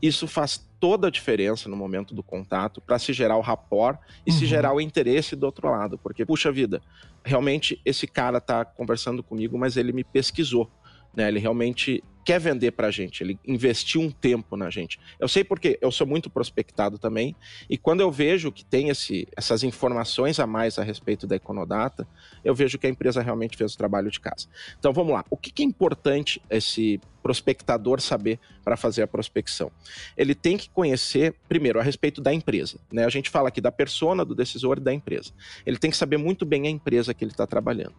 Isso 0.00 0.26
faz 0.26 0.65
toda 0.78 1.08
a 1.08 1.10
diferença 1.10 1.68
no 1.68 1.76
momento 1.76 2.14
do 2.14 2.22
contato 2.22 2.80
para 2.80 2.98
se 2.98 3.12
gerar 3.12 3.36
o 3.36 3.40
rapport 3.40 3.98
e 4.26 4.30
uhum. 4.30 4.38
se 4.38 4.46
gerar 4.46 4.72
o 4.74 4.80
interesse 4.80 5.34
do 5.34 5.44
outro 5.44 5.70
lado, 5.70 5.98
porque 5.98 6.24
puxa 6.24 6.52
vida, 6.52 6.82
realmente 7.24 7.80
esse 7.84 8.06
cara 8.06 8.38
está 8.38 8.64
conversando 8.64 9.22
comigo, 9.22 9.58
mas 9.58 9.76
ele 9.76 9.92
me 9.92 10.04
pesquisou, 10.04 10.70
né? 11.14 11.28
Ele 11.28 11.38
realmente 11.38 12.02
quer 12.26 12.40
vender 12.40 12.72
para 12.72 12.88
a 12.88 12.90
gente, 12.90 13.22
ele 13.22 13.38
investiu 13.46 14.00
um 14.00 14.10
tempo 14.10 14.56
na 14.56 14.68
gente. 14.68 14.98
Eu 15.18 15.28
sei 15.28 15.44
porque 15.44 15.78
eu 15.80 15.92
sou 15.92 16.04
muito 16.04 16.28
prospectado 16.28 16.98
também, 16.98 17.36
e 17.70 17.78
quando 17.78 18.00
eu 18.00 18.10
vejo 18.10 18.50
que 18.50 18.64
tem 18.64 18.88
esse, 18.88 19.28
essas 19.36 19.62
informações 19.62 20.40
a 20.40 20.46
mais 20.46 20.76
a 20.76 20.82
respeito 20.82 21.24
da 21.24 21.36
Econodata, 21.36 22.06
eu 22.44 22.52
vejo 22.52 22.78
que 22.78 22.86
a 22.86 22.90
empresa 22.90 23.22
realmente 23.22 23.56
fez 23.56 23.74
o 23.74 23.78
trabalho 23.78 24.10
de 24.10 24.18
casa. 24.18 24.48
Então 24.76 24.92
vamos 24.92 25.12
lá, 25.12 25.24
o 25.30 25.36
que, 25.36 25.52
que 25.52 25.62
é 25.62 25.64
importante 25.64 26.42
esse 26.50 27.00
prospectador 27.26 28.00
saber 28.00 28.38
para 28.62 28.76
fazer 28.76 29.02
a 29.02 29.06
prospecção? 29.08 29.72
Ele 30.16 30.32
tem 30.32 30.56
que 30.56 30.70
conhecer, 30.70 31.34
primeiro, 31.48 31.80
a 31.80 31.82
respeito 31.82 32.20
da 32.20 32.32
empresa. 32.32 32.78
Né? 32.92 33.04
A 33.04 33.08
gente 33.08 33.28
fala 33.28 33.48
aqui 33.48 33.60
da 33.60 33.72
persona, 33.72 34.24
do 34.24 34.32
decisor 34.32 34.78
e 34.78 34.80
da 34.80 34.94
empresa. 34.94 35.32
Ele 35.66 35.76
tem 35.76 35.90
que 35.90 35.96
saber 35.96 36.18
muito 36.18 36.46
bem 36.46 36.68
a 36.68 36.70
empresa 36.70 37.12
que 37.12 37.24
ele 37.24 37.32
está 37.32 37.44
trabalhando. 37.48 37.94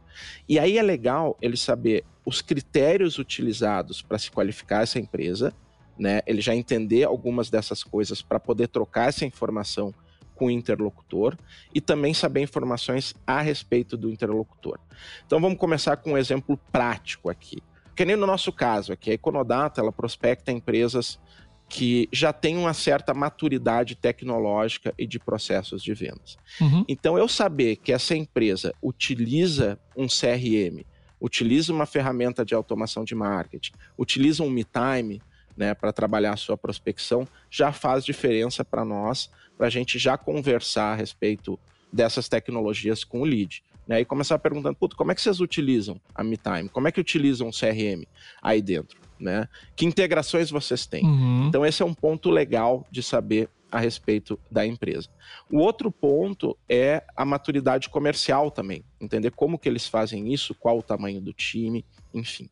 E 0.48 0.58
aí 0.58 0.78
é 0.78 0.82
legal 0.82 1.38
ele 1.42 1.58
saber 1.58 2.06
os 2.26 2.42
critérios 2.42 3.20
utilizados 3.20 4.02
para 4.02 4.18
se 4.18 4.32
qualificar 4.32 4.84
essa 4.84 4.98
empresa, 4.98 5.54
né? 6.00 6.22
ele 6.26 6.40
já 6.40 6.56
entender 6.56 7.04
algumas 7.04 7.50
dessas 7.50 7.84
coisas 7.84 8.22
para 8.22 8.40
poder 8.40 8.70
trocar 8.70 9.10
essa 9.10 9.26
informação 9.26 9.94
com 10.36 10.46
o 10.46 10.52
interlocutor 10.52 11.38
e 11.76 11.82
também 11.82 12.14
saber 12.14 12.42
informações 12.42 13.14
a 13.26 13.42
respeito 13.42 13.98
do 13.98 14.10
interlocutor. 14.10 14.80
Então 15.26 15.42
vamos 15.42 15.58
começar 15.58 15.98
com 15.98 16.14
um 16.14 16.18
exemplo 16.18 16.58
prático 16.72 17.30
aqui 17.30 17.62
que 17.98 18.06
nem 18.06 18.16
no 18.16 18.28
nosso 18.28 18.52
caso 18.52 18.94
aqui, 18.94 19.10
a 19.10 19.14
Econodata, 19.16 19.82
ela 19.82 19.92
prospecta 19.92 20.52
empresas 20.52 21.20
que 21.68 22.08
já 22.14 22.32
têm 22.32 22.56
uma 22.56 22.72
certa 22.72 23.12
maturidade 23.12 23.96
tecnológica 23.96 24.94
e 25.00 25.08
de 25.08 25.18
processos 25.18 25.84
de 25.84 25.96
vendas. 25.96 26.38
Uhum. 26.62 26.86
Então, 26.88 27.18
eu 27.18 27.28
saber 27.28 27.78
que 27.78 27.92
essa 27.92 28.16
empresa 28.16 28.72
utiliza 28.84 29.80
um 29.96 30.06
CRM, 30.06 30.86
utiliza 31.20 31.74
uma 31.74 31.88
ferramenta 31.88 32.46
de 32.46 32.54
automação 32.54 33.04
de 33.04 33.16
marketing, 33.16 33.72
utiliza 33.98 34.44
um 34.44 34.50
MeTime 34.50 35.20
né, 35.58 35.74
para 35.74 35.92
trabalhar 35.92 36.34
a 36.34 36.38
sua 36.38 36.56
prospecção, 36.56 37.28
já 37.50 37.72
faz 37.72 38.06
diferença 38.06 38.64
para 38.64 38.86
nós, 38.86 39.32
para 39.58 39.66
a 39.66 39.72
gente 39.72 39.98
já 39.98 40.20
conversar 40.20 40.94
a 40.94 40.96
respeito 40.96 41.60
dessas 41.92 42.30
tecnologias 42.30 43.04
com 43.04 43.22
o 43.22 43.26
lead. 43.26 43.64
Né, 43.88 44.02
e 44.02 44.06
começar 44.06 44.38
perguntando, 44.38 44.76
Puto, 44.76 44.98
como 44.98 45.12
é 45.12 45.16
que 45.16 45.22
vocês 45.22 45.40
utilizam 45.40 46.00
a 46.14 46.24
MeTime? 46.24 46.68
Como 46.70 46.88
é 46.88 46.92
que 46.92 47.00
utilizam 47.00 47.48
o 47.48 47.52
CRM 47.52 48.04
aí 48.42 48.62
dentro? 48.62 49.00
Né? 49.20 49.48
Que 49.76 49.86
integrações 49.86 50.52
vocês 50.52 50.86
têm? 50.86 51.06
Uhum. 51.06 51.48
Então, 51.48 51.66
esse 51.66 51.82
é 51.82 51.86
um 51.86 51.94
ponto 51.94 52.30
legal 52.30 52.86
de 52.92 53.02
saber 53.02 53.50
a 53.72 53.80
respeito 53.80 54.40
da 54.50 54.66
empresa. 54.66 55.10
O 55.52 55.58
outro 55.58 55.92
ponto 55.92 56.58
é 56.70 57.04
a 57.16 57.26
maturidade 57.26 57.90
comercial 57.90 58.50
também, 58.50 58.84
entender 59.00 59.32
como 59.32 59.58
que 59.58 59.68
eles 59.68 59.88
fazem 59.88 60.34
isso, 60.34 60.56
qual 60.56 60.80
o 60.80 60.84
tamanho 60.84 61.22
do 61.22 61.34
time, 61.34 61.86
enfim. 62.14 62.50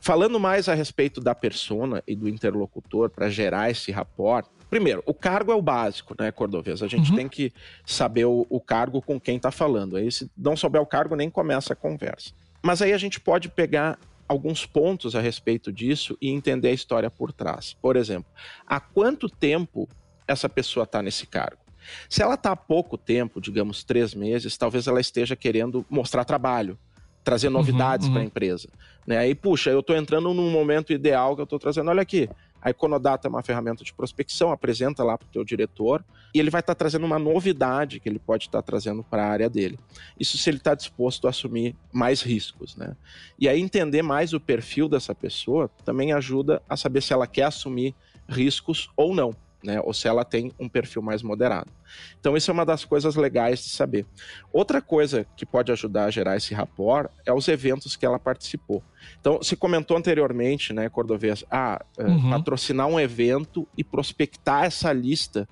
Falando 0.00 0.40
mais 0.40 0.68
a 0.68 0.74
respeito 0.74 1.20
da 1.20 1.34
persona 1.34 2.02
e 2.06 2.16
do 2.16 2.28
interlocutor 2.28 3.10
para 3.10 3.30
gerar 3.30 3.70
esse 3.70 3.90
rapport, 3.92 4.46
Primeiro, 4.72 5.02
o 5.04 5.12
cargo 5.12 5.52
é 5.52 5.54
o 5.54 5.60
básico, 5.60 6.16
né, 6.18 6.32
Cordovez? 6.32 6.82
A 6.82 6.88
gente 6.88 7.10
uhum. 7.10 7.16
tem 7.16 7.28
que 7.28 7.52
saber 7.84 8.24
o, 8.24 8.46
o 8.48 8.58
cargo 8.58 9.02
com 9.02 9.20
quem 9.20 9.36
está 9.36 9.50
falando. 9.50 9.98
Aí, 9.98 10.10
se 10.10 10.30
não 10.34 10.56
souber 10.56 10.80
o 10.80 10.86
cargo, 10.86 11.14
nem 11.14 11.28
começa 11.28 11.74
a 11.74 11.76
conversa. 11.76 12.32
Mas 12.62 12.80
aí 12.80 12.94
a 12.94 12.96
gente 12.96 13.20
pode 13.20 13.50
pegar 13.50 13.98
alguns 14.26 14.64
pontos 14.64 15.14
a 15.14 15.20
respeito 15.20 15.70
disso 15.70 16.16
e 16.22 16.30
entender 16.30 16.68
a 16.68 16.72
história 16.72 17.10
por 17.10 17.32
trás. 17.32 17.76
Por 17.82 17.96
exemplo, 17.96 18.32
há 18.66 18.80
quanto 18.80 19.28
tempo 19.28 19.86
essa 20.26 20.48
pessoa 20.48 20.84
está 20.84 21.02
nesse 21.02 21.26
cargo? 21.26 21.62
Se 22.08 22.22
ela 22.22 22.34
está 22.34 22.52
há 22.52 22.56
pouco 22.56 22.96
tempo, 22.96 23.40
digamos 23.40 23.84
três 23.84 24.14
meses, 24.14 24.56
talvez 24.56 24.86
ela 24.86 25.00
esteja 25.00 25.34
querendo 25.34 25.84
mostrar 25.90 26.24
trabalho, 26.24 26.78
trazer 27.24 27.48
uhum, 27.48 27.54
novidades 27.54 28.06
uhum, 28.06 28.12
para 28.12 28.22
a 28.22 28.24
empresa. 28.24 28.68
Né? 29.06 29.18
Aí, 29.18 29.34
puxa, 29.34 29.70
eu 29.70 29.80
estou 29.80 29.96
entrando 29.96 30.32
num 30.32 30.50
momento 30.50 30.92
ideal 30.92 31.34
que 31.34 31.40
eu 31.40 31.44
estou 31.44 31.58
trazendo, 31.58 31.90
olha 31.90 32.02
aqui, 32.02 32.28
a 32.60 32.70
Econodata 32.70 33.26
é 33.26 33.28
uma 33.28 33.42
ferramenta 33.42 33.82
de 33.82 33.92
prospecção, 33.92 34.52
apresenta 34.52 35.02
lá 35.02 35.18
para 35.18 35.26
o 35.26 35.30
teu 35.30 35.44
diretor 35.44 36.04
e 36.32 36.38
ele 36.38 36.48
vai 36.48 36.60
estar 36.60 36.74
tá 36.74 36.78
trazendo 36.78 37.04
uma 37.04 37.18
novidade 37.18 37.98
que 37.98 38.08
ele 38.08 38.20
pode 38.20 38.44
estar 38.44 38.62
tá 38.62 38.62
trazendo 38.62 39.02
para 39.02 39.24
a 39.24 39.28
área 39.28 39.50
dele. 39.50 39.78
Isso 40.18 40.38
se 40.38 40.48
ele 40.48 40.58
está 40.58 40.72
disposto 40.74 41.26
a 41.26 41.30
assumir 41.30 41.74
mais 41.92 42.22
riscos, 42.22 42.76
né? 42.76 42.96
E 43.36 43.48
aí 43.48 43.60
entender 43.60 44.02
mais 44.02 44.32
o 44.32 44.38
perfil 44.38 44.88
dessa 44.88 45.12
pessoa 45.12 45.68
também 45.84 46.12
ajuda 46.12 46.62
a 46.68 46.76
saber 46.76 47.02
se 47.02 47.12
ela 47.12 47.26
quer 47.26 47.44
assumir 47.44 47.96
riscos 48.28 48.88
ou 48.96 49.12
não 49.12 49.34
né? 49.62 49.80
Ou 49.80 49.92
se 49.92 50.08
ela 50.08 50.24
tem 50.24 50.52
um 50.58 50.68
perfil 50.68 51.02
mais 51.02 51.22
moderado. 51.22 51.70
Então, 52.18 52.36
isso 52.36 52.50
é 52.50 52.54
uma 52.54 52.66
das 52.66 52.84
coisas 52.84 53.14
legais 53.16 53.62
de 53.62 53.70
saber. 53.70 54.06
Outra 54.52 54.80
coisa 54.80 55.26
que 55.36 55.46
pode 55.46 55.70
ajudar 55.70 56.04
a 56.04 56.10
gerar 56.10 56.36
esse 56.36 56.54
rapport 56.54 57.10
é 57.24 57.32
os 57.32 57.48
eventos 57.48 57.96
que 57.96 58.04
ela 58.04 58.18
participou. 58.18 58.82
Então, 59.20 59.42
se 59.42 59.56
comentou 59.56 59.96
anteriormente, 59.96 60.72
né, 60.72 60.88
Cordovez, 60.88 61.44
ah, 61.50 61.84
é, 61.98 62.04
uhum. 62.04 62.30
patrocinar 62.30 62.86
um 62.86 62.98
evento 62.98 63.66
e 63.76 63.84
prospectar 63.84 64.64
essa 64.64 64.92
lista, 64.92 65.48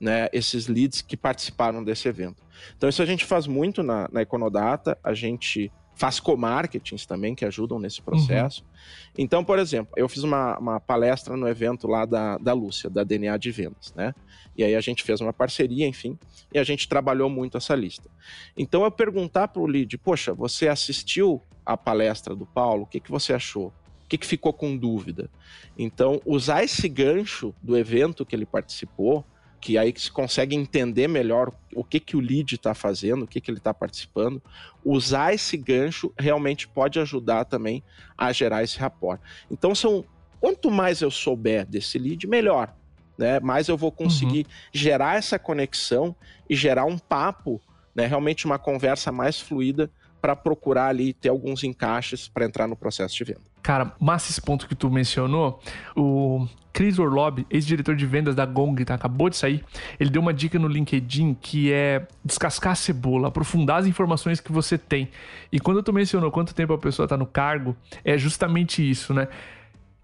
né, 0.00 0.28
esses 0.32 0.68
leads 0.68 1.02
que 1.02 1.16
participaram 1.16 1.82
desse 1.82 2.08
evento. 2.08 2.42
Então, 2.76 2.88
isso 2.88 3.02
a 3.02 3.06
gente 3.06 3.24
faz 3.24 3.46
muito 3.46 3.82
na, 3.82 4.08
na 4.12 4.20
Econodata, 4.20 4.98
a 5.02 5.14
gente 5.14 5.72
faz 5.98 6.20
co-marketings 6.20 7.04
também 7.04 7.34
que 7.34 7.44
ajudam 7.44 7.80
nesse 7.80 8.00
processo. 8.00 8.62
Uhum. 8.62 9.14
Então, 9.18 9.44
por 9.44 9.58
exemplo, 9.58 9.92
eu 9.96 10.08
fiz 10.08 10.22
uma, 10.22 10.56
uma, 10.56 10.80
palestra 10.80 11.36
no 11.36 11.48
evento 11.48 11.88
lá 11.88 12.06
da, 12.06 12.38
da 12.38 12.52
Lúcia, 12.52 12.88
da 12.88 13.02
DNA 13.02 13.36
de 13.36 13.50
Vendas, 13.50 13.92
né? 13.96 14.14
E 14.56 14.62
aí 14.62 14.76
a 14.76 14.80
gente 14.80 15.02
fez 15.02 15.20
uma 15.20 15.32
parceria, 15.32 15.86
enfim, 15.88 16.16
e 16.54 16.58
a 16.58 16.62
gente 16.62 16.88
trabalhou 16.88 17.28
muito 17.28 17.56
essa 17.56 17.74
lista. 17.74 18.08
Então, 18.56 18.84
eu 18.84 18.92
perguntar 18.92 19.48
para 19.48 19.60
o 19.60 19.66
lead, 19.66 19.98
poxa, 19.98 20.32
você 20.32 20.68
assistiu 20.68 21.42
a 21.66 21.76
palestra 21.76 22.34
do 22.34 22.46
Paulo, 22.46 22.84
o 22.84 22.86
que, 22.86 23.00
que 23.00 23.10
você 23.10 23.32
achou? 23.32 23.66
O 24.04 24.08
que, 24.08 24.16
que 24.16 24.26
ficou 24.26 24.52
com 24.52 24.76
dúvida? 24.76 25.28
Então, 25.76 26.20
usar 26.24 26.62
esse 26.62 26.88
gancho 26.88 27.52
do 27.60 27.76
evento 27.76 28.24
que 28.24 28.36
ele 28.36 28.46
participou, 28.46 29.24
que 29.60 29.76
aí 29.76 29.92
se 29.96 30.10
consegue 30.10 30.54
entender 30.54 31.08
melhor 31.08 31.52
o 31.74 31.82
que, 31.82 31.98
que 31.98 32.16
o 32.16 32.20
lead 32.20 32.54
está 32.54 32.74
fazendo, 32.74 33.22
o 33.22 33.26
que, 33.26 33.40
que 33.40 33.50
ele 33.50 33.58
está 33.58 33.74
participando. 33.74 34.42
Usar 34.84 35.34
esse 35.34 35.56
gancho 35.56 36.12
realmente 36.18 36.68
pode 36.68 36.98
ajudar 37.00 37.44
também 37.44 37.82
a 38.16 38.32
gerar 38.32 38.62
esse 38.62 38.78
rapport. 38.78 39.20
Então, 39.50 39.74
são 39.74 40.04
quanto 40.40 40.70
mais 40.70 41.00
eu 41.00 41.10
souber 41.10 41.66
desse 41.66 41.98
lead, 41.98 42.26
melhor. 42.26 42.74
Né? 43.16 43.40
Mais 43.40 43.68
eu 43.68 43.76
vou 43.76 43.90
conseguir 43.90 44.46
uhum. 44.46 44.52
gerar 44.72 45.16
essa 45.16 45.38
conexão 45.38 46.14
e 46.48 46.54
gerar 46.54 46.84
um 46.84 46.96
papo, 46.96 47.60
né? 47.94 48.06
realmente 48.06 48.46
uma 48.46 48.58
conversa 48.58 49.10
mais 49.10 49.40
fluida 49.40 49.90
para 50.20 50.34
procurar 50.36 50.88
ali 50.88 51.12
ter 51.12 51.28
alguns 51.28 51.64
encaixes 51.64 52.28
para 52.28 52.44
entrar 52.44 52.66
no 52.66 52.76
processo 52.76 53.16
de 53.16 53.24
venda. 53.24 53.42
Cara, 53.62 53.92
massa 54.00 54.30
esse 54.30 54.40
ponto 54.40 54.66
que 54.66 54.74
tu 54.74 54.90
mencionou. 54.90 55.60
O 55.96 56.46
Chris 56.72 56.98
Orlob, 56.98 57.44
ex-diretor 57.50 57.96
de 57.96 58.06
vendas 58.06 58.34
da 58.34 58.46
Gong, 58.46 58.84
tá? 58.84 58.94
acabou 58.94 59.28
de 59.28 59.36
sair. 59.36 59.64
Ele 59.98 60.10
deu 60.10 60.22
uma 60.22 60.32
dica 60.32 60.58
no 60.58 60.68
LinkedIn 60.68 61.34
que 61.34 61.72
é 61.72 62.06
descascar 62.24 62.72
a 62.72 62.76
cebola, 62.76 63.28
aprofundar 63.28 63.80
as 63.80 63.86
informações 63.86 64.40
que 64.40 64.52
você 64.52 64.78
tem. 64.78 65.10
E 65.50 65.58
quando 65.58 65.82
tu 65.82 65.92
mencionou 65.92 66.30
quanto 66.30 66.54
tempo 66.54 66.72
a 66.72 66.78
pessoa 66.78 67.08
tá 67.08 67.16
no 67.16 67.26
cargo, 67.26 67.76
é 68.04 68.16
justamente 68.16 68.88
isso, 68.88 69.12
né? 69.12 69.28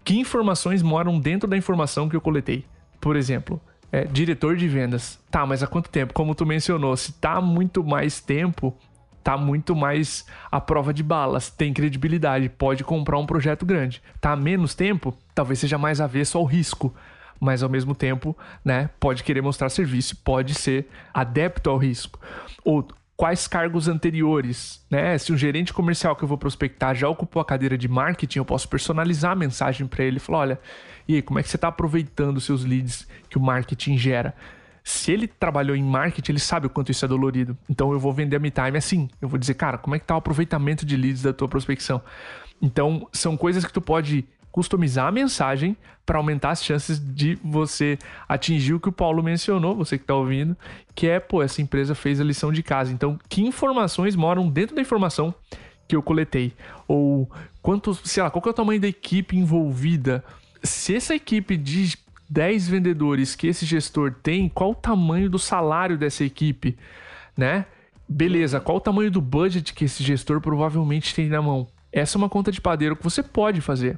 Que 0.03 0.19
informações 0.19 0.83
moram 0.83 1.19
dentro 1.19 1.49
da 1.49 1.57
informação 1.57 2.09
que 2.09 2.15
eu 2.15 2.21
coletei? 2.21 2.65
Por 2.99 3.15
exemplo, 3.15 3.61
é, 3.91 4.03
diretor 4.03 4.57
de 4.57 4.67
vendas. 4.67 5.17
Tá, 5.31 5.45
mas 5.45 5.63
há 5.63 5.67
quanto 5.67 5.89
tempo? 5.89 6.13
Como 6.13 6.35
tu 6.35 6.45
mencionou, 6.45 6.97
se 6.97 7.13
tá 7.13 7.39
muito 7.39 7.83
mais 7.83 8.19
tempo, 8.19 8.75
tá 9.25 9.35
muito 9.35 9.75
mais 9.75 10.23
à 10.51 10.61
prova 10.61 10.93
de 10.93 11.01
balas, 11.01 11.49
tem 11.49 11.73
credibilidade, 11.73 12.47
pode 12.47 12.83
comprar 12.83 13.17
um 13.17 13.25
projeto 13.25 13.65
grande. 13.65 13.99
Tá 14.21 14.35
menos 14.35 14.75
tempo, 14.75 15.17
talvez 15.33 15.57
seja 15.57 15.79
mais 15.79 15.99
avesso 15.99 16.37
ao 16.37 16.45
risco, 16.45 16.93
mas 17.39 17.63
ao 17.63 17.69
mesmo 17.69 17.95
tempo, 17.95 18.37
né, 18.63 18.87
pode 18.99 19.23
querer 19.23 19.41
mostrar 19.41 19.69
serviço, 19.69 20.15
pode 20.17 20.53
ser 20.53 20.87
adepto 21.11 21.71
ao 21.71 21.77
risco. 21.77 22.19
Ou 22.63 22.87
quais 23.17 23.47
cargos 23.47 23.87
anteriores, 23.87 24.85
né? 24.91 25.17
Se 25.17 25.33
um 25.33 25.37
gerente 25.37 25.73
comercial 25.73 26.15
que 26.15 26.23
eu 26.23 26.27
vou 26.27 26.37
prospectar 26.37 26.93
já 26.93 27.09
ocupou 27.09 27.41
a 27.41 27.45
cadeira 27.45 27.75
de 27.75 27.87
marketing, 27.87 28.37
eu 28.37 28.45
posso 28.45 28.69
personalizar 28.69 29.31
a 29.31 29.35
mensagem 29.35 29.87
para 29.87 30.03
ele 30.03 30.19
falar, 30.19 30.37
olha, 30.37 30.59
e 31.07 31.15
aí, 31.15 31.21
como 31.23 31.39
é 31.39 31.43
que 31.43 31.49
você 31.49 31.55
está 31.55 31.69
aproveitando 31.69 32.39
seus 32.39 32.63
leads 32.63 33.07
que 33.27 33.39
o 33.39 33.41
marketing 33.41 33.97
gera? 33.97 34.35
Se 34.87 35.11
ele 35.11 35.27
trabalhou 35.27 35.75
em 35.75 35.81
marketing, 35.81 36.33
ele 36.33 36.39
sabe 36.39 36.67
o 36.67 36.69
quanto 36.69 36.91
isso 36.91 37.03
é 37.03 37.07
dolorido. 37.07 37.57
Então 37.67 37.91
eu 37.91 37.99
vou 37.99 38.13
vender 38.13 38.35
a 38.35 38.39
MeTime 38.39 38.77
assim. 38.77 39.09
Eu 39.19 39.27
vou 39.27 39.39
dizer, 39.39 39.55
cara, 39.55 39.79
como 39.79 39.95
é 39.95 39.99
que 39.99 40.05
tá 40.05 40.13
o 40.13 40.19
aproveitamento 40.19 40.85
de 40.85 40.95
leads 40.95 41.23
da 41.23 41.33
tua 41.33 41.47
prospecção? 41.47 42.03
Então, 42.61 43.07
são 43.11 43.35
coisas 43.35 43.65
que 43.65 43.73
tu 43.73 43.81
pode 43.81 44.25
customizar 44.51 45.07
a 45.07 45.11
mensagem 45.11 45.75
para 46.05 46.19
aumentar 46.19 46.51
as 46.51 46.63
chances 46.63 46.99
de 46.99 47.35
você 47.43 47.97
atingir 48.29 48.75
o 48.75 48.79
que 48.79 48.87
o 48.87 48.91
Paulo 48.91 49.23
mencionou, 49.23 49.75
você 49.75 49.97
que 49.97 50.03
está 50.03 50.13
ouvindo, 50.13 50.55
que 50.93 51.07
é, 51.07 51.19
pô, 51.19 51.41
essa 51.41 51.63
empresa 51.63 51.95
fez 51.95 52.21
a 52.21 52.23
lição 52.23 52.51
de 52.53 52.61
casa. 52.61 52.93
Então, 52.93 53.19
que 53.27 53.41
informações 53.41 54.15
moram 54.15 54.47
dentro 54.47 54.75
da 54.75 54.83
informação 54.83 55.33
que 55.87 55.95
eu 55.95 56.03
coletei? 56.03 56.53
Ou 56.87 57.27
quantos, 57.59 57.99
sei 58.03 58.21
lá, 58.21 58.29
qual 58.29 58.43
é 58.45 58.49
o 58.49 58.53
tamanho 58.53 58.79
da 58.79 58.87
equipe 58.87 59.35
envolvida? 59.35 60.23
Se 60.61 60.95
essa 60.95 61.15
equipe 61.15 61.57
de 61.57 61.97
10 62.29 62.67
vendedores 62.67 63.35
que 63.35 63.47
esse 63.47 63.65
gestor 63.65 64.13
tem, 64.23 64.49
qual 64.49 64.71
o 64.71 64.75
tamanho 64.75 65.29
do 65.29 65.39
salário 65.39 65.97
dessa 65.97 66.23
equipe, 66.23 66.77
né? 67.37 67.65
Beleza, 68.07 68.59
qual 68.59 68.77
o 68.77 68.81
tamanho 68.81 69.09
do 69.09 69.21
budget 69.21 69.73
que 69.73 69.85
esse 69.85 70.03
gestor 70.03 70.39
provavelmente 70.39 71.13
tem 71.13 71.27
na 71.27 71.41
mão? 71.41 71.67
Essa 71.91 72.17
é 72.17 72.19
uma 72.19 72.29
conta 72.29 72.51
de 72.51 72.61
padeiro 72.61 72.95
que 72.95 73.03
você 73.03 73.23
pode 73.23 73.61
fazer. 73.61 73.97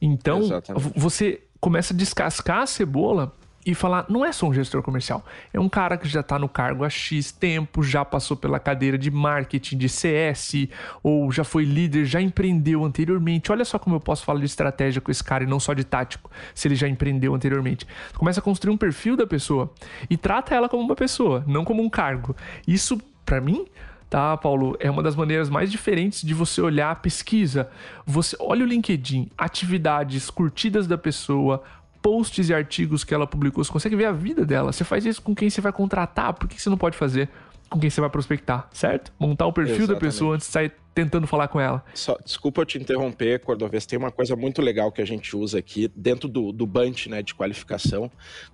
Então, 0.00 0.40
Exatamente. 0.40 0.92
você 0.96 1.42
começa 1.60 1.92
a 1.92 1.96
descascar 1.96 2.62
a 2.62 2.66
cebola 2.66 3.36
e 3.64 3.74
falar, 3.74 4.06
não 4.08 4.24
é 4.24 4.32
só 4.32 4.46
um 4.46 4.52
gestor 4.52 4.82
comercial, 4.82 5.24
é 5.52 5.60
um 5.60 5.68
cara 5.68 5.96
que 5.96 6.08
já 6.08 6.20
está 6.20 6.38
no 6.38 6.48
cargo 6.48 6.84
há 6.84 6.90
X 6.90 7.30
tempo, 7.30 7.82
já 7.82 8.04
passou 8.04 8.36
pela 8.36 8.58
cadeira 8.58 8.98
de 8.98 9.10
marketing, 9.10 9.78
de 9.78 9.88
CS, 9.88 10.68
ou 11.02 11.30
já 11.30 11.44
foi 11.44 11.64
líder, 11.64 12.04
já 12.04 12.20
empreendeu 12.20 12.84
anteriormente. 12.84 13.52
Olha 13.52 13.64
só 13.64 13.78
como 13.78 13.96
eu 13.96 14.00
posso 14.00 14.24
falar 14.24 14.40
de 14.40 14.46
estratégia 14.46 15.00
com 15.00 15.10
esse 15.10 15.22
cara 15.22 15.44
e 15.44 15.46
não 15.46 15.60
só 15.60 15.74
de 15.74 15.84
tático, 15.84 16.30
se 16.54 16.66
ele 16.66 16.74
já 16.74 16.88
empreendeu 16.88 17.34
anteriormente. 17.34 17.86
Começa 18.14 18.40
a 18.40 18.42
construir 18.42 18.74
um 18.74 18.76
perfil 18.76 19.16
da 19.16 19.26
pessoa 19.26 19.72
e 20.10 20.16
trata 20.16 20.54
ela 20.54 20.68
como 20.68 20.82
uma 20.82 20.96
pessoa, 20.96 21.44
não 21.46 21.64
como 21.64 21.82
um 21.82 21.88
cargo. 21.88 22.34
Isso, 22.66 23.00
para 23.24 23.40
mim, 23.40 23.66
tá, 24.10 24.36
Paulo? 24.36 24.76
É 24.78 24.90
uma 24.90 25.02
das 25.02 25.16
maneiras 25.16 25.48
mais 25.48 25.70
diferentes 25.70 26.20
de 26.20 26.34
você 26.34 26.60
olhar 26.60 26.90
a 26.90 26.94
pesquisa. 26.94 27.70
Você 28.04 28.36
olha 28.38 28.64
o 28.64 28.68
LinkedIn, 28.68 29.30
atividades, 29.38 30.28
curtidas 30.28 30.86
da 30.86 30.98
pessoa, 30.98 31.62
posts 32.02 32.48
e 32.48 32.54
artigos 32.54 33.04
que 33.04 33.14
ela 33.14 33.26
publicou, 33.26 33.62
você 33.62 33.72
consegue 33.72 33.96
ver 33.96 34.06
a 34.06 34.12
vida 34.12 34.44
dela. 34.44 34.72
Você 34.72 34.84
faz 34.84 35.06
isso 35.06 35.22
com 35.22 35.34
quem 35.34 35.48
você 35.48 35.60
vai 35.60 35.72
contratar, 35.72 36.34
por 36.34 36.48
que 36.48 36.60
você 36.60 36.68
não 36.68 36.76
pode 36.76 36.96
fazer 36.96 37.30
com 37.72 37.80
quem 37.80 37.88
você 37.88 38.02
vai 38.02 38.10
prospectar, 38.10 38.68
certo? 38.70 39.10
Montar 39.18 39.46
o 39.46 39.52
perfil 39.52 39.76
Exatamente. 39.76 40.00
da 40.00 40.06
pessoa 40.06 40.34
antes 40.34 40.46
de 40.46 40.52
sair 40.52 40.72
tentando 40.94 41.26
falar 41.26 41.48
com 41.48 41.58
ela. 41.58 41.82
Só, 41.94 42.18
desculpa 42.22 42.60
eu 42.60 42.66
te 42.66 42.78
interromper, 42.78 43.40
Cordovez, 43.40 43.86
tem 43.86 43.98
uma 43.98 44.10
coisa 44.10 44.36
muito 44.36 44.60
legal 44.60 44.92
que 44.92 45.00
a 45.00 45.06
gente 45.06 45.34
usa 45.34 45.58
aqui 45.58 45.90
dentro 45.96 46.28
do, 46.28 46.52
do 46.52 46.66
bunch 46.66 47.08
né, 47.08 47.22
de 47.22 47.34
qualificação. 47.34 48.10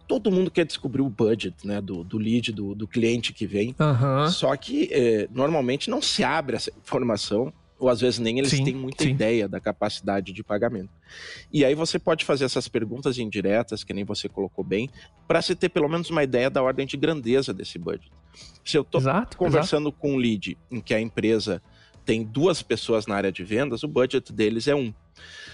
Todo 0.06 0.30
mundo 0.30 0.52
quer 0.52 0.64
descobrir 0.64 1.02
o 1.02 1.08
budget 1.08 1.66
né, 1.66 1.80
do, 1.80 2.04
do 2.04 2.16
lead, 2.16 2.52
do, 2.52 2.76
do 2.76 2.86
cliente 2.86 3.32
que 3.32 3.44
vem. 3.44 3.74
Uhum. 3.80 4.30
Só 4.30 4.54
que 4.56 4.88
eh, 4.92 5.28
normalmente 5.32 5.90
não 5.90 6.00
se 6.00 6.22
abre 6.22 6.54
essa 6.54 6.70
informação 6.70 7.52
ou 7.78 7.88
às 7.88 8.00
vezes 8.00 8.18
nem 8.18 8.38
eles 8.38 8.50
sim, 8.50 8.64
têm 8.64 8.74
muita 8.74 9.04
sim. 9.04 9.10
ideia 9.10 9.48
da 9.48 9.60
capacidade 9.60 10.32
de 10.32 10.42
pagamento. 10.42 10.90
E 11.52 11.64
aí 11.64 11.74
você 11.74 11.98
pode 11.98 12.24
fazer 12.24 12.44
essas 12.44 12.66
perguntas 12.68 13.18
indiretas, 13.18 13.84
que 13.84 13.94
nem 13.94 14.04
você 14.04 14.28
colocou 14.28 14.64
bem, 14.64 14.90
para 15.26 15.40
se 15.40 15.54
ter 15.54 15.68
pelo 15.68 15.88
menos 15.88 16.10
uma 16.10 16.24
ideia 16.24 16.50
da 16.50 16.62
ordem 16.62 16.86
de 16.86 16.96
grandeza 16.96 17.54
desse 17.54 17.78
budget. 17.78 18.10
Se 18.64 18.76
eu 18.76 18.82
estou 18.82 19.00
conversando 19.36 19.88
exato. 19.88 20.00
com 20.00 20.14
um 20.14 20.16
lead 20.16 20.58
em 20.70 20.80
que 20.80 20.92
a 20.92 21.00
empresa 21.00 21.62
tem 22.04 22.24
duas 22.24 22.62
pessoas 22.62 23.06
na 23.06 23.14
área 23.14 23.30
de 23.30 23.44
vendas, 23.44 23.82
o 23.82 23.88
budget 23.88 24.32
deles 24.32 24.66
é 24.66 24.74
um. 24.74 24.92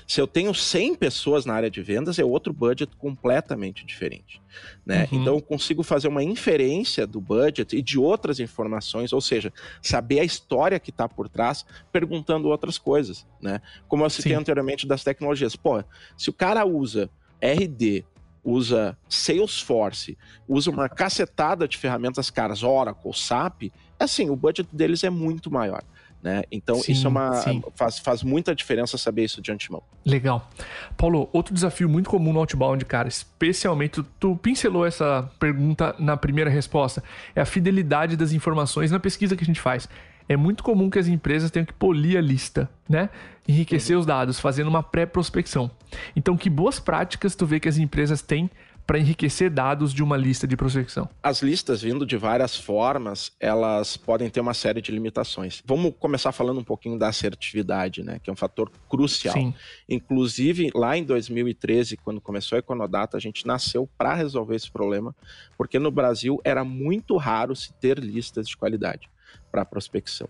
Se 0.07 0.21
eu 0.21 0.27
tenho 0.27 0.55
100 0.55 0.97
pessoas 0.97 1.47
na 1.47 1.55
área 1.55 1.71
de 1.71 1.83
vendas, 1.83 2.19
é 2.19 2.25
outro 2.25 2.53
budget 2.53 2.95
completamente 2.97 3.87
diferente. 3.87 4.41
Né? 4.85 5.09
Uhum. 5.11 5.21
Então, 5.21 5.35
eu 5.35 5.43
consigo 5.43 5.83
fazer 5.83 6.09
uma 6.09 6.23
inferência 6.23 7.07
do 7.07 7.21
budget 7.21 7.75
e 7.75 7.81
de 7.81 7.99
outras 7.99 8.39
informações, 8.39 9.13
ou 9.13 9.21
seja, 9.21 9.53
saber 9.81 10.21
a 10.21 10.25
história 10.25 10.79
que 10.79 10.91
está 10.91 11.09
por 11.09 11.29
trás, 11.29 11.65
perguntando 11.91 12.49
outras 12.49 12.77
coisas. 12.77 13.27
Né? 13.41 13.61
Como 13.89 14.05
eu 14.05 14.11
citei 14.11 14.33
Sim. 14.33 14.39
anteriormente 14.39 14.87
das 14.87 15.03
tecnologias. 15.03 15.57
Pô, 15.57 15.83
se 16.17 16.29
o 16.29 16.33
cara 16.33 16.67
usa 16.67 17.09
RD, 17.41 18.05
usa 18.45 18.97
Salesforce, 19.09 20.19
usa 20.47 20.71
uma 20.71 20.89
cacetada 20.89 21.67
de 21.67 21.79
ferramentas 21.79 22.31
caras, 22.31 22.63
Oracle, 22.63 23.15
SAP, 23.15 23.73
assim, 23.99 24.29
o 24.29 24.37
budget 24.37 24.69
deles 24.71 25.03
é 25.03 25.11
muito 25.11 25.51
maior. 25.51 25.83
Né? 26.25 26.43
Então, 26.51 26.77
sim, 26.77 26.93
isso 26.93 27.07
é 27.07 27.11
uma, 27.11 27.33
faz, 27.75 27.99
faz 27.99 28.23
muita 28.23 28.55
diferença 28.55 28.97
saber 28.97 29.25
isso 29.25 29.43
de 29.43 29.53
antemão. 29.53 29.83
Legal. 30.07 30.51
Paulo, 30.97 31.29
outro 31.35 31.53
desafio 31.53 31.87
muito 31.87 32.09
comum 32.09 32.33
no 32.33 32.39
outbound, 32.39 32.83
cara, 32.87 33.07
especialmente, 33.09 33.91
tu, 33.91 34.07
tu 34.19 34.37
pincelou 34.37 34.87
essa 34.87 35.31
pergunta 35.39 35.95
na 35.99 36.17
primeira 36.17 36.49
resposta, 36.49 37.05
é 37.37 37.43
a 37.43 37.45
fidelidade 37.45 38.17
das 38.17 38.33
informações 38.33 38.91
na 38.91 38.99
pesquisa 38.99 39.37
que 39.37 39.45
a 39.45 39.47
gente 39.47 39.61
faz. 39.61 39.87
É 40.27 40.35
muito 40.35 40.65
comum 40.65 40.89
que 40.89 40.99
as 40.99 41.09
empresas 41.09 41.51
tenham 41.51 41.67
que 41.67 41.75
polir 41.75 42.17
a 42.17 42.23
lista, 42.23 42.71
né? 42.89 43.11
Enriquecer 43.47 43.95
uhum. 43.95 44.01
os 44.01 44.07
dados, 44.07 44.41
fazendo 44.41 44.69
uma 44.69 44.83
pré-prospecção. 44.83 45.71
Então, 46.17 46.39
que 46.39 46.49
boas 46.49 46.81
práticas 46.81 47.37
tu 47.37 47.45
vê 47.45 47.61
que 47.61 47.69
as 47.69 47.77
empresas 47.77 48.23
têm 48.23 48.51
para 48.87 48.99
enriquecer 48.99 49.51
dados 49.51 49.93
de 49.93 50.03
uma 50.03 50.17
lista 50.17 50.47
de 50.47 50.57
prospecção? 50.57 51.09
As 51.23 51.43
listas 51.43 51.83
vindo 51.83 52.05
de 52.05 52.17
várias 52.17 52.57
formas, 52.57 53.33
elas 53.41 53.97
podem 53.97 54.29
ter 54.29 54.41
uma 54.41 54.55
série 54.55 54.81
de 54.81 54.93
limitações. 54.93 55.63
Vamos 55.65 55.95
começar 55.99 56.33
falando 56.33 56.61
um 56.61 56.65
pouquinho 56.65 56.99
da 56.99 57.09
assertividade, 57.09 58.03
né, 58.03 58.19
que 58.23 58.31
é 58.31 58.33
um 58.33 58.37
fator 58.37 58.71
crucial. 58.89 59.35
Sim. 59.35 59.55
Inclusive, 59.89 60.71
lá 60.75 60.97
em 60.97 61.05
2013, 61.05 61.97
quando 61.97 62.21
começou 62.21 62.57
a 62.57 62.59
Econodata, 62.59 63.17
a 63.17 63.21
gente 63.21 63.47
nasceu 63.47 63.89
para 63.97 64.15
resolver 64.15 64.57
esse 64.57 64.71
problema, 64.71 65.15
porque 65.57 65.79
no 65.79 65.91
Brasil 65.91 66.41
era 66.45 66.65
muito 66.65 67.17
raro 67.17 67.57
se 67.57 67.73
ter 67.75 67.99
listas 67.99 68.49
de 68.49 68.57
qualidade 68.57 69.09
para 69.51 69.65
prospecção. 69.65 70.29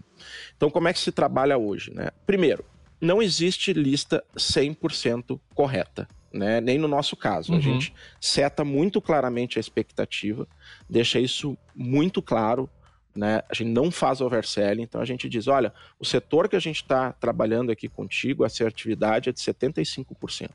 Então, 0.57 0.71
como 0.71 0.89
é 0.89 0.93
que 0.93 0.99
se 0.99 1.11
trabalha 1.11 1.57
hoje, 1.59 1.93
né? 1.93 2.11
Primeiro, 2.27 2.65
não 3.01 3.23
existe 3.23 3.73
lista 3.73 4.23
100% 4.37 5.39
correta 5.55 6.09
né? 6.35 6.61
Nem 6.61 6.77
no 6.79 6.89
nosso 6.89 7.17
caso. 7.17 7.53
Uhum. 7.53 7.59
A 7.59 7.61
gente 7.61 7.95
seta 8.21 8.65
muito 8.65 9.01
claramente 9.01 9.59
a 9.59 9.61
expectativa, 9.61 10.49
deixa 10.91 11.21
isso 11.21 11.57
muito 11.75 12.21
claro. 12.21 12.69
Né? 13.15 13.41
A 13.49 13.55
gente 13.55 13.71
não 13.71 13.93
faz 13.93 14.21
overselling, 14.21 14.83
então 14.83 15.01
a 15.01 15.05
gente 15.05 15.29
diz: 15.29 15.47
olha, 15.47 15.73
o 15.99 16.05
setor 16.05 16.49
que 16.49 16.57
a 16.57 16.61
gente 16.61 16.83
está 16.83 17.13
trabalhando 17.13 17.71
aqui 17.71 17.89
contigo, 17.89 18.43
a 18.43 18.49
assertividade 18.49 19.29
é 19.29 19.33
de 19.33 19.41
75%. 19.41 20.51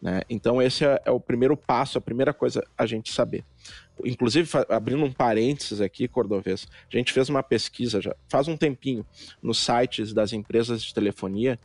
Né? 0.00 0.22
Então, 0.30 0.62
esse 0.62 0.84
é, 0.84 1.00
é, 1.04 1.10
o 1.10 1.20
primeiro 1.20 1.56
passo, 1.56 1.98
a 1.98 2.00
primeira 2.00 2.32
coisa 2.32 2.64
a 2.76 2.86
gente 2.86 3.12
saber. 3.12 3.44
Inclusive, 4.02 4.48
abrindo 4.70 5.04
um 5.04 5.12
parênteses 5.12 5.80
aqui, 5.80 6.08
Cordovez, 6.08 6.66
a 6.90 6.96
gente 6.96 7.12
fez 7.12 7.28
uma 7.28 7.42
pesquisa 7.42 8.00
já 8.00 8.16
faz 8.30 8.48
um 8.48 8.56
tempinho 8.56 9.04
nos 9.42 9.58
sites 9.58 10.14
das 10.14 10.32
empresas 10.32 10.82
de 10.82 10.94
telefonia 10.94 11.58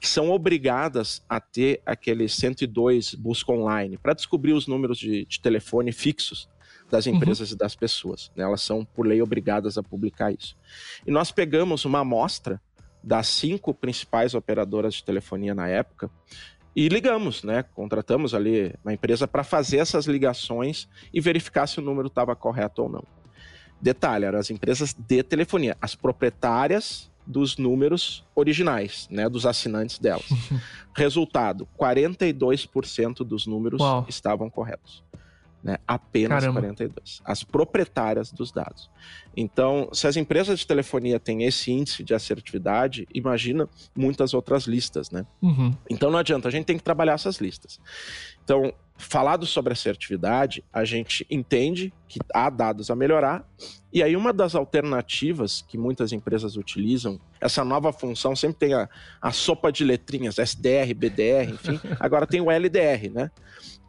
que 0.00 0.08
são 0.08 0.30
obrigadas 0.30 1.22
a 1.28 1.38
ter 1.38 1.82
aquele 1.84 2.30
102 2.30 3.14
busca 3.14 3.52
online 3.52 3.98
para 3.98 4.14
descobrir 4.14 4.54
os 4.54 4.66
números 4.66 4.96
de, 4.98 5.26
de 5.26 5.38
telefone 5.38 5.92
fixos 5.92 6.48
das 6.90 7.04
uhum. 7.04 7.14
empresas 7.14 7.50
uhum. 7.50 7.56
e 7.56 7.58
das 7.58 7.76
pessoas. 7.76 8.32
Né? 8.34 8.42
Elas 8.42 8.62
são, 8.62 8.86
por 8.86 9.06
lei, 9.06 9.20
obrigadas 9.20 9.76
a 9.76 9.82
publicar 9.82 10.32
isso. 10.32 10.56
E 11.06 11.10
nós 11.10 11.30
pegamos 11.30 11.84
uma 11.84 12.00
amostra 12.00 12.58
das 13.02 13.26
cinco 13.26 13.74
principais 13.74 14.34
operadoras 14.34 14.94
de 14.94 15.04
telefonia 15.04 15.54
na 15.54 15.68
época 15.68 16.10
e 16.74 16.88
ligamos, 16.88 17.42
né? 17.42 17.62
Contratamos 17.74 18.34
ali 18.34 18.74
uma 18.84 18.92
empresa 18.92 19.28
para 19.28 19.44
fazer 19.44 19.78
essas 19.78 20.06
ligações 20.06 20.88
e 21.12 21.20
verificar 21.20 21.66
se 21.66 21.78
o 21.78 21.82
número 21.82 22.08
estava 22.08 22.34
correto 22.34 22.82
ou 22.82 22.88
não. 22.88 23.04
Detalhe, 23.80 24.24
eram 24.24 24.38
as 24.38 24.50
empresas 24.50 24.94
de 24.94 25.22
telefonia, 25.22 25.76
as 25.80 25.94
proprietárias 25.94 27.10
dos 27.26 27.56
números 27.56 28.24
originais, 28.34 29.06
né, 29.10 29.28
dos 29.28 29.44
assinantes 29.44 29.98
delas. 29.98 30.26
Resultado: 30.94 31.68
42% 31.78 33.18
dos 33.18 33.46
números 33.46 33.80
Uau. 33.80 34.06
estavam 34.08 34.48
corretos 34.48 35.02
né? 35.62 35.78
Apenas 35.86 36.42
Caramba. 36.42 36.60
42. 36.60 37.22
As 37.24 37.44
proprietárias 37.44 38.32
dos 38.32 38.50
dados. 38.50 38.90
Então, 39.36 39.88
se 39.92 40.06
as 40.06 40.16
empresas 40.16 40.58
de 40.58 40.66
telefonia 40.66 41.20
têm 41.20 41.44
esse 41.44 41.70
índice 41.70 42.02
de 42.02 42.14
assertividade, 42.14 43.06
imagina 43.14 43.68
muitas 43.94 44.34
outras 44.34 44.64
listas, 44.64 45.10
né? 45.10 45.24
Uhum. 45.40 45.74
Então 45.88 46.10
não 46.10 46.18
adianta, 46.18 46.48
a 46.48 46.50
gente 46.50 46.66
tem 46.66 46.76
que 46.76 46.82
trabalhar 46.82 47.14
essas 47.14 47.36
listas. 47.36 47.80
Então, 48.44 48.72
falado 48.96 49.46
sobre 49.46 49.72
assertividade, 49.72 50.64
a 50.72 50.84
gente 50.84 51.26
entende 51.30 51.92
que 52.08 52.20
há 52.32 52.50
dados 52.50 52.90
a 52.90 52.96
melhorar. 52.96 53.44
E 53.92 54.02
aí, 54.02 54.16
uma 54.16 54.32
das 54.32 54.54
alternativas 54.54 55.62
que 55.66 55.76
muitas 55.76 56.12
empresas 56.12 56.56
utilizam, 56.56 57.20
essa 57.40 57.64
nova 57.64 57.92
função 57.92 58.34
sempre 58.34 58.58
tem 58.58 58.74
a, 58.74 58.88
a 59.20 59.32
sopa 59.32 59.70
de 59.72 59.84
letrinhas, 59.84 60.38
SDR, 60.38 60.94
BDR, 60.94 61.52
enfim, 61.52 61.80
agora 61.98 62.26
tem 62.26 62.40
o 62.40 62.50
LDR, 62.50 63.10
né? 63.12 63.30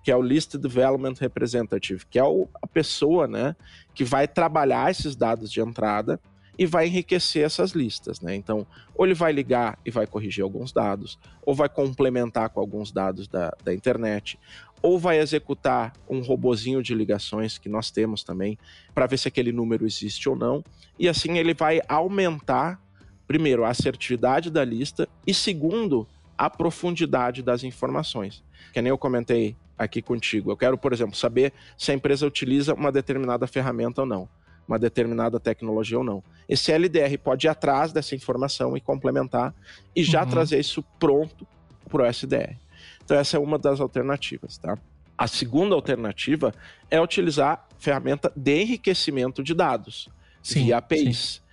Que 0.04 0.12
é 0.12 0.16
o 0.16 0.22
List 0.22 0.58
Development 0.58 1.16
Representative, 1.20 2.06
que 2.06 2.20
é 2.20 2.24
o, 2.24 2.48
a 2.62 2.68
pessoa 2.68 3.26
né, 3.26 3.56
que 3.96 4.04
vai 4.04 4.28
trabalhar 4.28 4.92
esses 4.92 5.16
dados 5.16 5.50
de 5.50 5.62
entrada 5.62 6.20
e 6.60 6.66
vai 6.66 6.88
enriquecer 6.88 7.44
essas 7.44 7.72
listas. 7.72 8.20
Né? 8.20 8.36
Então, 8.36 8.68
ou 8.94 9.06
ele 9.06 9.14
vai 9.14 9.32
ligar 9.32 9.80
e 9.86 9.90
vai 9.90 10.06
corrigir 10.06 10.44
alguns 10.44 10.72
dados, 10.72 11.18
ou 11.46 11.56
vai 11.56 11.70
complementar 11.70 12.50
com 12.50 12.60
alguns 12.60 12.92
dados 12.92 13.28
da, 13.28 13.56
da 13.64 13.74
internet, 13.74 14.38
ou 14.82 15.00
vai 15.00 15.20
executar 15.20 15.94
um 16.10 16.20
robozinho 16.20 16.84
de 16.84 16.94
ligações 16.94 17.58
que 17.58 17.70
nós 17.70 17.90
temos 17.90 18.24
também, 18.24 18.60
para 18.94 19.08
ver 19.08 19.18
se 19.18 19.30
aquele 19.30 19.54
número 19.54 19.86
existe 19.86 20.28
ou 20.28 20.36
não. 20.36 20.64
E 21.00 21.08
assim 21.08 21.38
ele 21.38 21.54
vai 21.54 21.82
aumentar, 21.88 22.80
primeiro, 23.26 23.64
a 23.64 23.70
assertividade 23.70 24.52
da 24.52 24.66
lista 24.66 25.08
e, 25.26 25.34
segundo, 25.34 26.06
a 26.38 26.50
profundidade 26.50 27.42
das 27.42 27.64
informações. 27.64 28.44
Que 28.74 28.82
nem 28.82 28.90
eu 28.90 28.98
comentei 28.98 29.56
aqui 29.78 30.02
contigo. 30.02 30.52
Eu 30.52 30.58
quero, 30.58 30.78
por 30.78 30.94
exemplo, 30.94 31.16
saber 31.16 31.54
se 31.78 31.92
a 31.92 31.94
empresa 31.94 32.26
utiliza 32.26 32.74
uma 32.74 32.92
determinada 32.92 33.48
ferramenta 33.48 34.02
ou 34.02 34.08
não, 34.08 34.30
uma 34.68 34.80
determinada 34.80 35.40
tecnologia 35.40 35.98
ou 35.98 36.04
não. 36.04 36.24
Esse 36.48 36.72
LDR 36.72 37.18
pode 37.18 37.48
ir 37.48 37.50
atrás 37.50 37.92
dessa 37.92 38.16
informação 38.16 38.78
e 38.78 38.82
complementar 38.82 39.54
e 39.96 40.04
já 40.04 40.24
uhum. 40.24 40.30
trazer 40.30 40.60
isso 40.60 40.84
pronto 41.00 41.48
para 41.90 42.04
o 42.04 42.06
SDR. 42.06 42.56
Então 43.04 43.18
essa 43.18 43.38
é 43.38 43.40
uma 43.40 43.58
das 43.58 43.80
alternativas, 43.80 44.58
tá? 44.58 44.78
A 45.18 45.28
segunda 45.28 45.76
alternativa 45.76 46.54
é 46.90 47.00
utilizar 47.00 47.68
ferramenta 47.78 48.32
de 48.36 48.62
enriquecimento 48.62 49.44
de 49.44 49.54
dados 49.54 50.10
sim, 50.42 50.66
via 50.66 50.78
APIs. 50.78 51.36
Sim. 51.36 51.44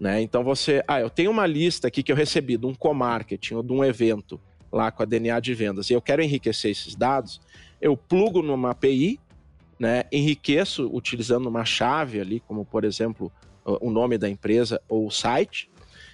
Né? 0.00 0.22
Então 0.22 0.42
você, 0.42 0.82
ah, 0.88 1.00
eu 1.00 1.10
tenho 1.10 1.30
uma 1.30 1.46
lista 1.46 1.88
aqui 1.88 2.02
que 2.02 2.10
eu 2.10 2.16
recebi 2.16 2.56
de 2.56 2.64
um 2.64 2.74
co-marketing 2.74 3.54
ou 3.54 3.62
de 3.62 3.72
um 3.72 3.84
evento 3.84 4.40
lá 4.72 4.90
com 4.90 5.02
a 5.02 5.06
DNA 5.06 5.38
de 5.40 5.52
vendas 5.52 5.90
e 5.90 5.92
eu 5.92 6.00
quero 6.00 6.22
enriquecer 6.22 6.70
esses 6.70 6.94
dados, 6.94 7.40
eu 7.80 7.96
plugo 7.96 8.42
numa 8.42 8.70
API, 8.70 9.18
né, 9.78 10.04
enriqueço 10.12 10.90
utilizando 10.92 11.48
uma 11.48 11.64
chave 11.64 12.20
ali, 12.20 12.40
como 12.40 12.64
por 12.64 12.84
exemplo 12.84 13.32
o 13.64 13.90
nome 13.90 14.18
da 14.18 14.28
empresa 14.28 14.80
ou 14.88 15.06
o 15.06 15.10
site, 15.10 15.70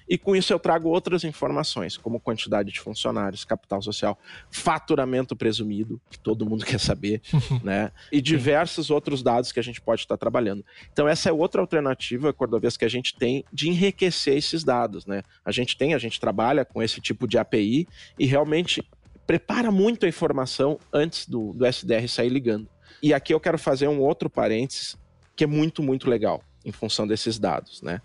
e 0.08 0.16
com 0.16 0.36
isso 0.36 0.52
eu 0.52 0.58
trago 0.58 0.88
outras 0.88 1.24
informações, 1.24 1.96
como 1.96 2.20
quantidade 2.20 2.70
de 2.70 2.80
funcionários, 2.80 3.44
capital 3.44 3.82
social, 3.82 4.18
faturamento 4.50 5.34
presumido, 5.34 6.00
que 6.08 6.18
todo 6.18 6.46
mundo 6.46 6.64
quer 6.66 6.78
saber, 6.78 7.20
né? 7.62 7.90
E 8.12 8.20
diversos 8.20 8.90
outros 8.90 9.22
dados 9.22 9.50
que 9.50 9.58
a 9.58 9.62
gente 9.62 9.80
pode 9.80 10.02
estar 10.02 10.16
trabalhando. 10.16 10.64
Então, 10.92 11.08
essa 11.08 11.28
é 11.28 11.32
outra 11.32 11.60
alternativa, 11.60 12.32
Cordovez, 12.32 12.76
que 12.76 12.84
a 12.84 12.90
gente 12.90 13.16
tem 13.16 13.44
de 13.52 13.68
enriquecer 13.68 14.36
esses 14.36 14.62
dados, 14.62 15.06
né? 15.06 15.22
A 15.44 15.50
gente 15.50 15.76
tem, 15.76 15.94
a 15.94 15.98
gente 15.98 16.20
trabalha 16.20 16.64
com 16.64 16.82
esse 16.82 17.00
tipo 17.00 17.26
de 17.26 17.36
API 17.36 17.88
e 18.18 18.26
realmente 18.26 18.84
prepara 19.26 19.70
muito 19.70 20.06
a 20.06 20.08
informação 20.08 20.78
antes 20.92 21.28
do, 21.28 21.52
do 21.52 21.66
SDR 21.66 22.08
sair 22.08 22.28
ligando. 22.28 22.68
E 23.02 23.12
aqui 23.12 23.34
eu 23.34 23.40
quero 23.40 23.58
fazer 23.58 23.88
um 23.88 24.00
outro 24.00 24.30
parênteses 24.30 24.96
que 25.34 25.44
é 25.44 25.46
muito, 25.46 25.82
muito 25.82 26.08
legal 26.08 26.42
em 26.64 26.72
função 26.72 27.06
desses 27.06 27.38
dados, 27.38 27.82
né? 27.82 28.00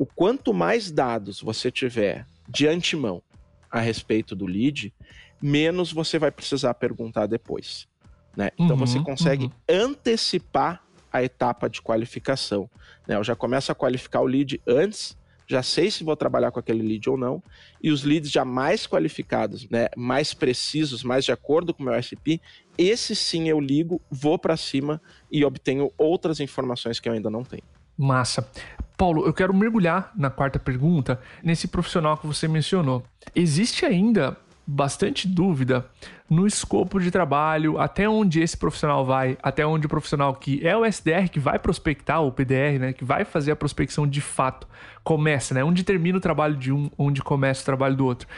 o 0.00 0.06
quanto 0.06 0.54
mais 0.54 0.90
dados 0.90 1.42
você 1.42 1.70
tiver 1.70 2.26
de 2.48 2.66
antemão 2.66 3.22
a 3.70 3.80
respeito 3.80 4.34
do 4.34 4.46
lead, 4.46 4.94
menos 5.42 5.92
você 5.92 6.18
vai 6.18 6.30
precisar 6.30 6.72
perguntar 6.72 7.26
depois. 7.26 7.86
Né? 8.34 8.48
Então 8.54 8.70
uhum, 8.70 8.86
você 8.86 8.98
consegue 9.00 9.44
uhum. 9.44 9.52
antecipar 9.68 10.82
a 11.12 11.22
etapa 11.22 11.68
de 11.68 11.82
qualificação. 11.82 12.70
Né? 13.06 13.16
Eu 13.16 13.22
já 13.22 13.36
começo 13.36 13.70
a 13.70 13.74
qualificar 13.74 14.22
o 14.22 14.26
lead 14.26 14.58
antes, 14.66 15.18
já 15.50 15.64
sei 15.64 15.90
se 15.90 16.04
vou 16.04 16.14
trabalhar 16.14 16.52
com 16.52 16.60
aquele 16.60 16.80
lead 16.80 17.10
ou 17.10 17.16
não, 17.16 17.42
e 17.82 17.90
os 17.90 18.04
leads 18.04 18.30
já 18.30 18.44
mais 18.44 18.86
qualificados, 18.86 19.68
né, 19.68 19.88
mais 19.96 20.32
precisos, 20.32 21.02
mais 21.02 21.24
de 21.24 21.32
acordo 21.32 21.74
com 21.74 21.82
o 21.82 21.86
meu 21.86 21.94
SP, 21.98 22.38
esse 22.78 23.16
sim 23.16 23.48
eu 23.48 23.58
ligo, 23.58 24.00
vou 24.08 24.38
para 24.38 24.56
cima 24.56 25.02
e 25.30 25.44
obtenho 25.44 25.90
outras 25.98 26.38
informações 26.38 27.00
que 27.00 27.08
eu 27.08 27.12
ainda 27.12 27.28
não 27.28 27.42
tenho. 27.42 27.64
Massa. 27.98 28.48
Paulo, 28.96 29.26
eu 29.26 29.34
quero 29.34 29.52
mergulhar 29.52 30.12
na 30.16 30.30
quarta 30.30 30.58
pergunta, 30.58 31.20
nesse 31.42 31.66
profissional 31.66 32.16
que 32.16 32.26
você 32.26 32.46
mencionou. 32.46 33.02
Existe 33.34 33.84
ainda 33.84 34.36
bastante 34.70 35.26
dúvida 35.26 35.84
no 36.28 36.46
escopo 36.46 37.00
de 37.00 37.10
trabalho, 37.10 37.76
até 37.80 38.08
onde 38.08 38.40
esse 38.40 38.56
profissional 38.56 39.04
vai, 39.04 39.36
até 39.42 39.66
onde 39.66 39.86
o 39.86 39.88
profissional 39.88 40.32
que 40.32 40.64
é 40.64 40.76
o 40.76 40.84
SDR, 40.84 41.28
que 41.28 41.40
vai 41.40 41.58
prospectar, 41.58 42.22
o 42.22 42.30
PDR, 42.30 42.78
né, 42.78 42.92
que 42.92 43.04
vai 43.04 43.24
fazer 43.24 43.50
a 43.50 43.56
prospecção 43.56 44.06
de 44.06 44.20
fato, 44.20 44.68
começa, 45.02 45.54
né? 45.54 45.64
Onde 45.64 45.82
termina 45.82 46.18
o 46.18 46.20
trabalho 46.20 46.54
de 46.54 46.70
um, 46.70 46.88
onde 46.96 47.20
começa 47.20 47.62
o 47.62 47.64
trabalho 47.64 47.96
do 47.96 48.06
outro. 48.06 48.28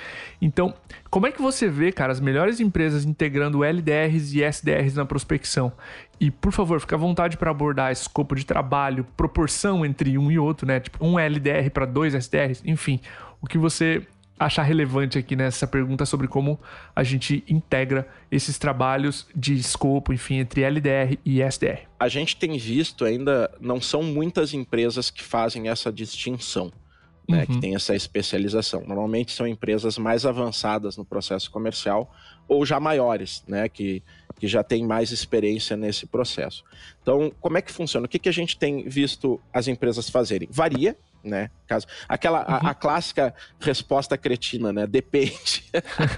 Então, 0.40 0.72
como 1.10 1.26
é 1.26 1.32
que 1.32 1.42
você 1.42 1.68
vê, 1.68 1.92
cara, 1.92 2.12
as 2.12 2.20
melhores 2.20 2.60
empresas 2.60 3.04
integrando 3.04 3.62
LDRs 3.62 4.32
e 4.34 4.42
SDRs 4.42 4.94
na 4.94 5.04
prospecção? 5.04 5.72
E, 6.18 6.30
por 6.30 6.52
favor, 6.52 6.80
fica 6.80 6.94
à 6.94 6.98
vontade 6.98 7.36
para 7.36 7.50
abordar 7.50 7.92
escopo 7.92 8.34
de 8.34 8.46
trabalho, 8.46 9.04
proporção 9.16 9.84
entre 9.84 10.16
um 10.16 10.30
e 10.30 10.38
outro, 10.38 10.66
né? 10.66 10.80
Tipo, 10.80 11.04
um 11.04 11.18
LDR 11.18 11.68
para 11.70 11.84
dois 11.84 12.14
SDRs, 12.14 12.62
enfim, 12.64 13.00
o 13.40 13.46
que 13.46 13.58
você 13.58 14.06
achar 14.46 14.62
relevante 14.62 15.18
aqui 15.18 15.36
nessa 15.36 15.66
pergunta 15.66 16.04
sobre 16.04 16.28
como 16.28 16.58
a 16.94 17.02
gente 17.02 17.44
integra 17.48 18.08
esses 18.30 18.58
trabalhos 18.58 19.26
de 19.34 19.54
escopo, 19.54 20.12
enfim, 20.12 20.36
entre 20.36 20.62
LDR 20.62 21.18
e 21.24 21.42
SDR. 21.42 21.88
A 21.98 22.08
gente 22.08 22.36
tem 22.36 22.56
visto 22.58 23.04
ainda, 23.04 23.50
não 23.60 23.80
são 23.80 24.02
muitas 24.02 24.54
empresas 24.54 25.10
que 25.10 25.22
fazem 25.22 25.68
essa 25.68 25.92
distinção. 25.92 26.72
Né, 27.28 27.46
uhum. 27.48 27.54
que 27.54 27.60
tem 27.60 27.76
essa 27.76 27.94
especialização. 27.94 28.82
Normalmente 28.84 29.30
são 29.30 29.46
empresas 29.46 29.96
mais 29.96 30.26
avançadas 30.26 30.96
no 30.96 31.04
processo 31.04 31.52
comercial 31.52 32.12
ou 32.48 32.66
já 32.66 32.80
maiores, 32.80 33.44
né, 33.46 33.68
que, 33.68 34.02
que 34.40 34.48
já 34.48 34.64
têm 34.64 34.84
mais 34.84 35.12
experiência 35.12 35.76
nesse 35.76 36.04
processo. 36.04 36.64
Então, 37.00 37.32
como 37.40 37.56
é 37.56 37.62
que 37.62 37.70
funciona? 37.70 38.06
O 38.06 38.08
que, 38.08 38.18
que 38.18 38.28
a 38.28 38.32
gente 38.32 38.58
tem 38.58 38.88
visto 38.88 39.40
as 39.52 39.68
empresas 39.68 40.10
fazerem? 40.10 40.48
Varia, 40.50 40.96
né? 41.24 41.50
Caso, 41.66 41.86
aquela 42.08 42.40
a, 42.40 42.56
a, 42.56 42.68
uhum. 42.68 42.74
clássica 42.74 43.34
resposta 43.60 44.18
cretina, 44.18 44.72
né? 44.72 44.86
Depende. 44.86 45.64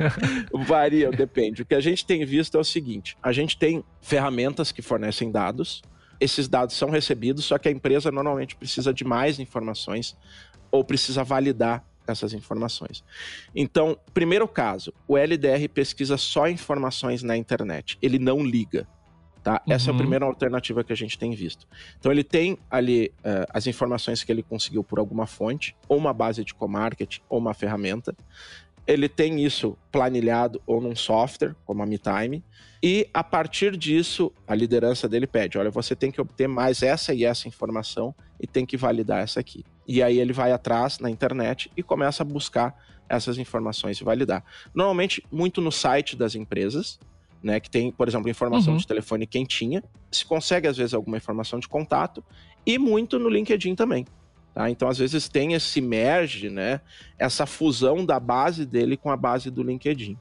Varia, 0.66 1.10
depende. 1.10 1.62
O 1.62 1.66
que 1.66 1.74
a 1.74 1.80
gente 1.80 2.04
tem 2.04 2.24
visto 2.24 2.56
é 2.56 2.60
o 2.60 2.64
seguinte: 2.64 3.16
a 3.22 3.32
gente 3.32 3.56
tem 3.56 3.84
ferramentas 4.00 4.72
que 4.72 4.82
fornecem 4.82 5.30
dados. 5.30 5.82
Esses 6.20 6.48
dados 6.48 6.76
são 6.76 6.90
recebidos, 6.90 7.44
só 7.44 7.58
que 7.58 7.68
a 7.68 7.72
empresa 7.72 8.10
normalmente 8.10 8.54
precisa 8.56 8.94
de 8.94 9.04
mais 9.04 9.38
informações 9.38 10.16
ou 10.70 10.84
precisa 10.84 11.24
validar 11.24 11.84
essas 12.06 12.32
informações. 12.32 13.04
Então, 13.54 13.98
primeiro 14.12 14.46
caso, 14.46 14.92
o 15.08 15.16
LDR 15.16 15.68
pesquisa 15.72 16.16
só 16.16 16.48
informações 16.48 17.22
na 17.22 17.36
internet. 17.36 17.98
Ele 18.00 18.18
não 18.18 18.44
liga. 18.44 18.86
Tá? 19.44 19.62
Uhum. 19.66 19.74
Essa 19.74 19.90
é 19.90 19.90
a 19.90 19.92
uhum. 19.92 19.98
primeira 19.98 20.24
alternativa 20.24 20.82
que 20.82 20.92
a 20.92 20.96
gente 20.96 21.18
tem 21.18 21.32
visto. 21.32 21.68
Então 22.00 22.10
ele 22.10 22.24
tem 22.24 22.58
ali 22.70 23.12
uh, 23.18 23.46
as 23.50 23.66
informações 23.66 24.24
que 24.24 24.32
ele 24.32 24.42
conseguiu 24.42 24.82
por 24.82 24.98
alguma 24.98 25.26
fonte, 25.26 25.76
ou 25.86 25.98
uma 25.98 26.14
base 26.14 26.42
de 26.42 26.54
co-marketing, 26.54 27.20
ou 27.28 27.40
uma 27.40 27.52
ferramenta. 27.52 28.16
Ele 28.86 29.06
tem 29.06 29.44
isso 29.44 29.76
planilhado 29.92 30.62
ou 30.66 30.80
num 30.80 30.96
software, 30.96 31.54
como 31.66 31.82
a 31.82 31.86
MeTime, 31.86 32.42
e 32.82 33.06
a 33.12 33.22
partir 33.22 33.76
disso 33.76 34.32
a 34.46 34.54
liderança 34.54 35.06
dele 35.06 35.26
pede: 35.26 35.58
olha, 35.58 35.70
você 35.70 35.94
tem 35.94 36.10
que 36.10 36.22
obter 36.22 36.48
mais 36.48 36.82
essa 36.82 37.12
e 37.12 37.22
essa 37.22 37.46
informação 37.46 38.14
e 38.40 38.46
tem 38.46 38.64
que 38.64 38.78
validar 38.78 39.22
essa 39.22 39.40
aqui. 39.40 39.62
E 39.86 40.02
aí 40.02 40.18
ele 40.18 40.32
vai 40.32 40.52
atrás 40.52 40.98
na 40.98 41.10
internet 41.10 41.70
e 41.76 41.82
começa 41.82 42.22
a 42.22 42.26
buscar 42.26 42.74
essas 43.06 43.36
informações 43.36 44.00
e 44.00 44.04
validar. 44.04 44.42
Normalmente, 44.74 45.22
muito 45.30 45.60
no 45.60 45.70
site 45.70 46.16
das 46.16 46.34
empresas, 46.34 46.98
né, 47.44 47.60
que 47.60 47.68
tem, 47.70 47.92
por 47.92 48.08
exemplo, 48.08 48.30
informação 48.30 48.72
uhum. 48.72 48.78
de 48.78 48.86
telefone 48.86 49.26
quentinha, 49.26 49.84
se 50.10 50.24
consegue 50.24 50.66
às 50.66 50.78
vezes 50.78 50.94
alguma 50.94 51.18
informação 51.18 51.60
de 51.60 51.68
contato 51.68 52.24
e 52.64 52.78
muito 52.78 53.18
no 53.18 53.28
LinkedIn 53.28 53.74
também. 53.74 54.06
Tá? 54.54 54.70
Então, 54.70 54.88
às 54.88 54.96
vezes 54.96 55.28
tem 55.28 55.52
esse 55.52 55.80
merge, 55.82 56.48
né, 56.48 56.80
essa 57.18 57.44
fusão 57.44 58.04
da 58.04 58.18
base 58.18 58.64
dele 58.64 58.96
com 58.96 59.10
a 59.10 59.16
base 59.16 59.50
do 59.50 59.62
LinkedIn. 59.62 60.16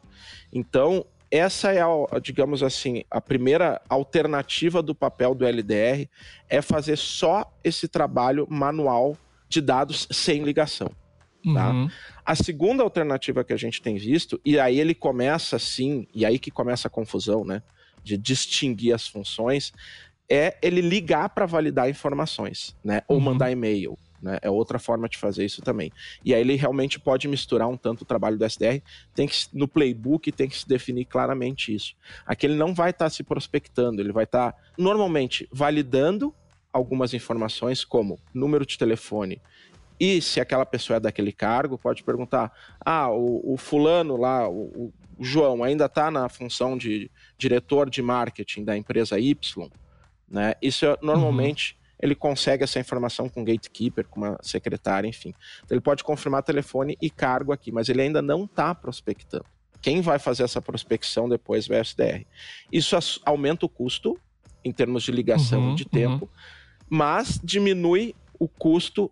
Então, 0.52 1.06
essa 1.32 1.72
é, 1.72 1.82
a, 1.82 2.20
digamos 2.22 2.62
assim, 2.62 3.04
a 3.10 3.22
primeira 3.22 3.82
alternativa 3.88 4.84
do 4.84 4.94
papel 4.94 5.34
do 5.34 5.46
LDR 5.46 6.10
é 6.50 6.62
fazer 6.62 6.98
só 6.98 7.52
esse 7.64 7.88
trabalho 7.88 8.46
manual 8.50 9.18
de 9.48 9.62
dados 9.62 10.08
sem 10.12 10.44
ligação. 10.44 10.92
Tá? 11.54 11.72
Uhum. 11.72 11.90
A 12.26 12.36
segunda 12.36 12.84
alternativa 12.84 13.44
que 13.44 13.54
a 13.54 13.58
gente 13.58 13.82
tem 13.82 13.98
visto, 13.98 14.40
e 14.46 14.60
aí 14.60 14.80
ele 14.80 14.96
começa 14.96 15.56
assim, 15.56 16.08
e 16.14 16.26
aí 16.26 16.40
que 16.40 16.52
começa 16.52 16.88
a 16.88 16.92
confusão, 16.92 17.44
né? 17.44 17.62
De 18.04 18.18
distinguir 18.18 18.94
as 18.94 19.08
funções, 19.08 19.74
é 20.30 20.58
ele 20.62 20.82
ligar 20.82 21.30
para 21.30 21.46
validar 21.46 21.90
informações, 21.90 22.76
né? 22.84 23.02
Ou 23.08 23.18
uhum. 23.18 23.24
mandar 23.24 23.52
e-mail. 23.52 23.98
Né? 24.24 24.40
É 24.42 24.50
outra 24.50 24.80
forma 24.80 25.10
de 25.10 25.18
fazer 25.18 25.44
isso 25.44 25.62
também. 25.62 25.92
E 26.24 26.34
aí 26.34 26.40
ele 26.40 26.56
realmente 26.56 26.98
pode 26.98 27.28
misturar 27.28 27.68
um 27.68 27.76
tanto 27.76 28.04
o 28.04 28.06
trabalho 28.06 28.38
do 28.38 28.46
SDR, 28.46 28.82
tem 29.14 29.28
que 29.28 29.36
no 29.52 29.68
playbook 29.68 30.32
tem 30.32 30.48
que 30.48 30.58
se 30.58 30.68
definir 30.68 31.06
claramente 31.06 31.76
isso. 31.76 31.94
Aqui 32.26 32.46
ele 32.46 32.56
não 32.56 32.74
vai 32.74 32.92
estar 32.92 33.06
tá 33.06 33.10
se 33.10 33.22
prospectando, 33.22 34.02
ele 34.02 34.14
vai 34.14 34.24
estar 34.24 34.54
tá, 34.54 34.58
normalmente 34.78 35.48
validando 35.52 36.34
algumas 36.72 37.14
informações 37.14 37.84
como 37.84 38.18
número 38.34 38.66
de 38.66 38.78
telefone, 38.78 39.42
e 40.00 40.22
se 40.22 40.40
aquela 40.40 40.66
pessoa 40.66 40.98
é 40.98 41.00
daquele 41.00 41.32
cargo, 41.32 41.78
pode 41.78 42.04
perguntar: 42.04 42.52
ah, 42.80 43.10
o, 43.10 43.54
o 43.54 43.58
fulano 43.58 44.18
lá, 44.18 44.48
o, 44.50 44.92
o, 45.18 45.24
João, 45.24 45.64
ainda 45.64 45.86
está 45.86 46.10
na 46.10 46.28
função 46.28 46.78
de 46.78 47.10
diretor 47.38 47.90
de 47.90 48.02
marketing 48.02 48.64
da 48.64 48.76
empresa 48.76 49.20
Y? 49.20 49.70
Né? 50.30 50.54
Isso 50.62 50.86
é, 50.86 50.98
normalmente. 51.02 51.74
Uhum. 51.74 51.84
Ele 52.04 52.16
consegue 52.16 52.66
essa 52.66 52.82
informação 52.82 53.30
com 53.30 53.46
gatekeeper, 53.46 54.06
com 54.10 54.20
uma 54.20 54.38
secretária, 54.42 55.08
enfim. 55.08 55.34
Então, 55.64 55.74
ele 55.74 55.80
pode 55.80 56.04
confirmar 56.04 56.44
telefone 56.44 56.98
e 57.02 57.10
cargo 57.10 57.54
aqui, 57.54 57.72
mas 57.72 57.88
ele 57.88 58.02
ainda 58.02 58.22
não 58.22 58.44
está 58.44 58.76
prospectando. 58.76 59.46
Quem 59.82 60.02
vai 60.02 60.20
fazer 60.20 60.44
essa 60.44 60.62
prospecção 60.62 61.30
depois 61.30 61.66
vai 61.66 61.80
SDR. 61.80 62.26
Isso 62.70 62.98
aumenta 63.24 63.66
o 63.66 63.70
custo 63.70 64.20
em 64.66 64.72
termos 64.74 65.04
de 65.04 65.14
ligação 65.14 65.70
uhum, 65.70 65.76
de 65.76 65.86
tempo, 65.86 66.26
uhum. 66.26 66.30
mas 66.90 67.40
diminui 67.42 68.14
o 68.38 68.50
custo 68.50 69.10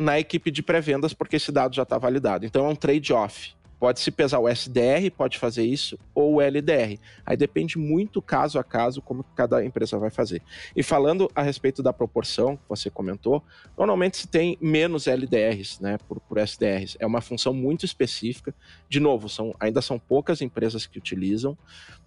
na 0.00 0.18
equipe 0.18 0.50
de 0.50 0.62
pré-vendas, 0.62 1.12
porque 1.12 1.36
esse 1.36 1.52
dado 1.52 1.76
já 1.76 1.82
está 1.82 1.98
validado. 1.98 2.46
Então 2.46 2.64
é 2.64 2.68
um 2.68 2.74
trade-off. 2.74 3.54
Pode 3.78 4.00
se 4.00 4.10
pesar 4.10 4.38
o 4.38 4.46
SDR, 4.46 5.10
pode 5.16 5.38
fazer 5.38 5.64
isso, 5.64 5.98
ou 6.14 6.34
o 6.34 6.40
LDR. 6.40 6.98
Aí 7.24 7.34
depende 7.34 7.78
muito 7.78 8.20
caso 8.20 8.58
a 8.58 8.64
caso 8.64 9.00
como 9.00 9.24
cada 9.34 9.64
empresa 9.64 9.98
vai 9.98 10.10
fazer. 10.10 10.42
E 10.76 10.82
falando 10.82 11.30
a 11.34 11.42
respeito 11.42 11.82
da 11.82 11.90
proporção 11.90 12.56
que 12.56 12.62
você 12.68 12.90
comentou, 12.90 13.42
normalmente 13.78 14.18
se 14.18 14.28
tem 14.28 14.58
menos 14.60 15.06
LDRs, 15.06 15.80
né, 15.80 15.96
por, 16.06 16.20
por 16.20 16.36
SDRs. 16.36 16.98
É 17.00 17.06
uma 17.06 17.22
função 17.22 17.54
muito 17.54 17.86
específica. 17.86 18.54
De 18.86 19.00
novo, 19.00 19.30
são, 19.30 19.54
ainda 19.58 19.80
são 19.80 19.98
poucas 19.98 20.42
empresas 20.42 20.86
que 20.86 20.98
utilizam. 20.98 21.56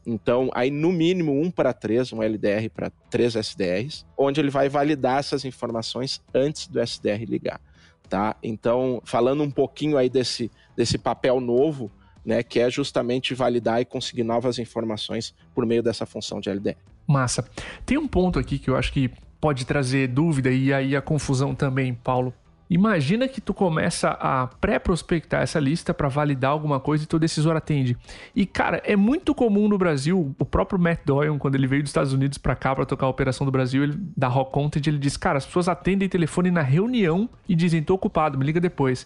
Então, 0.06 0.52
aí 0.54 0.70
no 0.70 0.92
mínimo 0.92 1.42
um 1.42 1.50
para 1.50 1.74
três, 1.74 2.14
um 2.14 2.22
LDR 2.22 2.70
para 2.72 2.92
três 3.10 3.36
SDRs, 3.36 4.06
onde 4.16 4.40
ele 4.40 4.52
vai 4.52 4.70
validar 4.70 5.18
essas 5.18 5.44
informações 5.44 6.22
antes 6.36 6.68
do 6.68 6.80
SDR 6.80 7.24
ligar 7.26 7.60
tá? 8.10 8.36
Então, 8.44 9.02
falando 9.04 9.44
um 9.44 9.52
pouquinho 9.52 9.98
aí 9.98 10.10
desse, 10.10 10.52
desse 10.76 10.98
papel 10.98 11.40
novo 11.40 11.92
né, 12.26 12.42
que 12.42 12.60
é 12.60 12.70
justamente 12.70 13.34
validar 13.34 13.82
e 13.82 13.86
conseguir 13.86 14.24
novas 14.24 14.58
informações 14.60 15.34
por 15.54 15.66
meio 15.66 15.84
dessa 15.84 16.06
função 16.06 16.40
de 16.40 16.50
LDR. 16.50 16.78
Massa. 17.06 17.46
Tem 17.86 17.98
um 17.98 18.08
ponto 18.08 18.40
aqui 18.40 18.58
que 18.58 18.70
eu 18.70 18.78
acho 18.78 18.94
que 18.94 19.12
pode 19.42 19.66
trazer 19.66 20.08
dúvida 20.08 20.50
e 20.50 20.74
aí 20.74 20.96
a 20.96 21.02
confusão 21.02 21.54
também, 21.54 21.94
Paulo. 21.94 22.34
Imagina 22.74 23.28
que 23.28 23.40
tu 23.40 23.54
começa 23.54 24.10
a 24.20 24.48
pré-prospectar 24.48 25.44
essa 25.44 25.60
lista 25.60 25.94
para 25.94 26.10
validar 26.10 26.50
alguma 26.50 26.80
coisa 26.80 27.04
e 27.04 27.08
teu 27.08 27.20
decisor 27.20 27.56
atende. 27.56 27.96
E 28.36 28.48
cara, 28.48 28.82
é 28.84 28.96
muito 28.96 29.36
comum 29.36 29.68
no 29.68 29.78
Brasil, 29.78 30.36
o 30.40 30.44
próprio 30.44 30.80
Matt 30.80 31.02
Doyle, 31.06 31.38
quando 31.38 31.54
ele 31.54 31.68
veio 31.68 31.84
dos 31.84 31.92
Estados 31.92 32.14
Unidos 32.14 32.40
para 32.40 32.56
cá 32.56 32.74
para 32.74 32.84
tocar 32.84 33.06
a 33.06 33.10
operação 33.10 33.46
do 33.46 33.52
Brasil, 33.52 33.84
ele 33.84 33.96
da 34.18 34.28
Rock 34.28 34.52
Content, 34.52 34.88
ele 34.88 34.98
diz: 34.98 35.16
"Cara, 35.16 35.38
as 35.38 35.46
pessoas 35.46 35.68
atendem 35.68 36.10
telefone 36.10 36.50
na 36.50 36.64
reunião 36.64 37.30
e 37.48 37.54
dizem: 37.54 37.84
"Tô 37.84 37.94
ocupado, 37.94 38.40
me 38.40 38.44
liga 38.44 38.60
depois". 38.60 39.06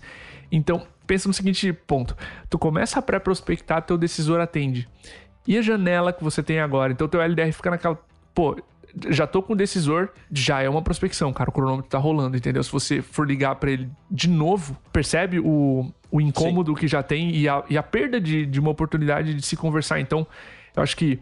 Então, 0.49 0.87
pensa 1.05 1.27
no 1.27 1.33
seguinte 1.33 1.73
ponto: 1.73 2.15
tu 2.49 2.57
começa 2.57 2.99
a 2.99 3.01
pré-prospectar, 3.01 3.81
teu 3.81 3.97
decisor 3.97 4.39
atende. 4.39 4.87
E 5.45 5.57
a 5.57 5.61
janela 5.61 6.13
que 6.13 6.23
você 6.23 6.41
tem 6.41 6.61
agora? 6.61 6.93
Então, 6.93 7.05
teu 7.05 7.21
LDR 7.21 7.51
fica 7.51 7.69
naquela, 7.69 7.99
pô, 8.33 8.55
já 9.09 9.27
tô 9.27 9.41
com 9.41 9.53
o 9.53 9.55
decisor, 9.55 10.09
já 10.31 10.61
é 10.61 10.69
uma 10.69 10.81
prospecção, 10.81 11.31
cara. 11.33 11.49
O 11.49 11.53
cronômetro 11.53 11.89
tá 11.89 11.97
rolando, 11.97 12.37
entendeu? 12.37 12.63
Se 12.63 12.71
você 12.71 13.01
for 13.01 13.27
ligar 13.27 13.55
para 13.55 13.71
ele 13.71 13.89
de 14.09 14.29
novo, 14.29 14.77
percebe 14.91 15.39
o, 15.39 15.91
o 16.11 16.21
incômodo 16.21 16.73
Sim. 16.73 16.79
que 16.79 16.87
já 16.87 17.03
tem 17.03 17.35
e 17.35 17.47
a, 17.47 17.63
e 17.69 17.77
a 17.77 17.83
perda 17.83 18.19
de, 18.19 18.45
de 18.45 18.59
uma 18.59 18.69
oportunidade 18.69 19.33
de 19.33 19.41
se 19.41 19.55
conversar. 19.55 19.99
Então, 19.99 20.25
eu 20.77 20.83
acho 20.83 20.95
que 20.95 21.19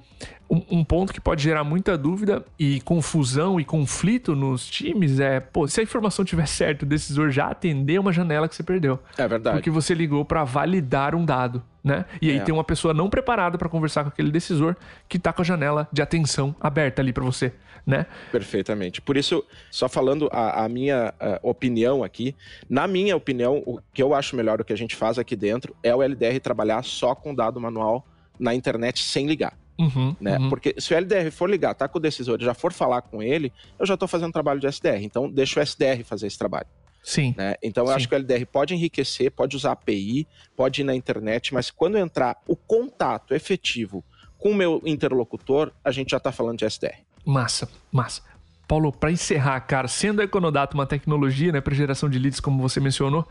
um, 0.50 0.62
um, 0.70 0.84
ponto 0.84 1.14
que 1.14 1.22
pode 1.22 1.42
gerar 1.42 1.64
muita 1.64 1.98
dúvida 1.98 2.46
e 2.60 2.82
confusão 2.82 3.58
e 3.58 3.64
conflito 3.64 4.36
nos 4.36 4.68
times 4.68 5.20
é, 5.20 5.40
pô, 5.40 5.66
se 5.66 5.80
a 5.80 5.84
informação 5.84 6.26
tiver 6.26 6.46
certo, 6.46 6.84
o 6.84 6.86
decisor 6.86 7.32
já 7.32 7.48
atendeu 7.48 8.02
uma 8.02 8.12
janela 8.12 8.50
que 8.50 8.56
você 8.56 8.64
perdeu. 8.64 9.00
É 9.18 9.26
verdade. 9.28 9.56
Porque 9.56 9.70
você 9.70 9.94
ligou 9.94 10.26
para 10.26 10.44
validar 10.44 11.16
um 11.16 11.24
dado, 11.24 11.64
né? 11.82 12.04
E 12.22 12.30
aí 12.30 12.38
é. 12.38 12.40
tem 12.42 12.54
uma 12.54 12.66
pessoa 12.66 12.94
não 12.94 13.10
preparada 13.10 13.58
para 13.58 13.70
conversar 13.70 14.04
com 14.04 14.10
aquele 14.10 14.30
decisor 14.30 14.76
que 15.08 15.18
tá 15.18 15.32
com 15.32 15.42
a 15.42 15.46
janela 15.46 15.88
de 15.92 16.02
atenção 16.02 16.54
aberta 16.60 17.02
ali 17.02 17.14
para 17.14 17.24
você, 17.24 17.54
né? 17.86 18.06
Perfeitamente. 18.34 19.02
Por 19.02 19.16
isso, 19.16 19.42
só 19.72 19.88
falando 19.88 20.30
a, 20.34 20.66
a 20.66 20.70
minha 20.70 21.14
a 21.20 21.40
opinião 21.42 22.04
aqui, 22.04 22.36
na 22.70 22.88
minha 22.88 23.16
opinião, 23.16 23.64
o 23.66 23.80
que 23.94 24.04
eu 24.04 24.14
acho 24.14 24.36
melhor 24.36 24.60
o 24.60 24.66
que 24.66 24.74
a 24.76 24.78
gente 24.78 24.96
faz 24.96 25.18
aqui 25.18 25.36
dentro 25.36 25.76
é 25.82 25.96
o 25.96 26.04
LDR 26.04 26.40
trabalhar 26.40 26.84
só 26.84 27.16
com 27.16 27.34
dado 27.34 27.60
manual 27.60 28.06
na 28.40 28.54
internet 28.54 29.04
sem 29.04 29.26
ligar. 29.26 29.58
Uhum, 29.78 30.16
né? 30.20 30.38
Uhum. 30.38 30.50
Porque 30.50 30.76
se 30.78 30.94
o 30.94 30.98
LDR 30.98 31.32
for 31.32 31.50
ligar, 31.50 31.74
tá 31.74 31.88
com 31.88 31.98
o 31.98 32.02
decisor 32.02 32.40
e 32.40 32.46
já 32.46 32.54
for 32.54 32.72
falar 32.72 33.02
com 33.02 33.22
ele, 33.22 33.52
eu 33.78 33.86
já 33.86 33.96
estou 33.96 34.08
fazendo 34.08 34.32
trabalho 34.32 34.60
de 34.60 34.68
SDR. 34.68 35.04
Então, 35.04 35.30
deixa 35.30 35.60
o 35.60 35.64
SDR 35.64 36.04
fazer 36.04 36.28
esse 36.28 36.38
trabalho. 36.38 36.68
Sim. 37.04 37.36
Né? 37.38 37.56
Então, 37.62 37.84
eu 37.84 37.90
Sim. 37.90 37.96
acho 37.96 38.10
que 38.10 38.16
o 38.16 38.18
LDR 38.18 38.46
pode 38.46 38.74
enriquecer, 38.74 39.32
pode 39.32 39.56
usar 39.56 39.74
API, 39.74 40.28
pode 40.56 40.82
ir 40.82 40.84
na 40.84 40.96
internet, 40.96 41.54
mas 41.54 41.70
quando 41.70 41.98
entrar 41.98 42.38
o 42.48 42.56
contato 42.56 43.34
efetivo 43.34 44.04
com 44.38 44.52
o 44.52 44.56
meu 44.56 44.82
interlocutor, 44.86 45.72
a 45.84 45.92
gente 45.92 46.12
já 46.12 46.18
está 46.18 46.32
falando 46.32 46.60
de 46.60 46.66
SDR. 46.66 47.00
Massa, 47.26 47.70
massa. 47.92 48.22
Paulo, 48.68 48.92
para 48.92 49.12
encerrar, 49.12 49.60
cara, 49.62 49.88
sendo 49.88 50.22
a 50.22 50.24
Econodato 50.24 50.76
uma 50.76 50.88
tecnologia 50.88 51.52
né, 51.52 51.62
para 51.62 51.76
geração 51.76 52.10
de 52.10 52.18
leads, 52.18 52.40
como 52.40 52.62
você 52.62 52.80
mencionou, 52.80 53.28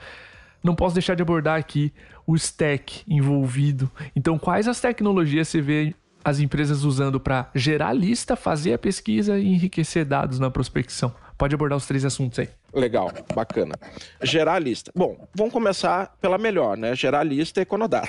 não 0.65 0.75
posso 0.75 0.95
deixar 0.95 1.15
de 1.15 1.21
abordar 1.21 1.59
aqui 1.59 1.93
o 2.27 2.35
stack 2.35 3.03
envolvido. 3.07 3.91
Então, 4.17 4.39
quais 4.39 4.67
as 4.67 4.81
tecnologias 4.81 5.47
você 5.47 5.61
vê 5.61 5.95
as 6.25 6.41
empresas 6.41 6.85
usando 6.85 7.21
para 7.21 7.51
gerar 7.55 7.93
lista, 7.93 8.35
fazer 8.35 8.73
a 8.73 8.79
pesquisa 8.79 9.39
e 9.39 9.47
enriquecer 9.47 10.07
dados 10.07 10.39
na 10.39 10.51
prospecção? 10.51 11.15
Pode 11.37 11.55
abordar 11.55 11.77
os 11.77 11.85
três 11.85 12.05
assuntos 12.05 12.39
aí. 12.39 12.49
Legal, 12.73 13.13
bacana. 13.35 13.75
Gerar 14.23 14.59
lista. 14.59 14.91
Bom, 14.95 15.29
vamos 15.35 15.53
começar 15.53 16.17
pela 16.21 16.39
melhor, 16.39 16.77
né? 16.77 16.95
Gerar 16.95 17.25
lista 17.25 17.61
é 17.61 17.63
Econodata. 17.63 18.09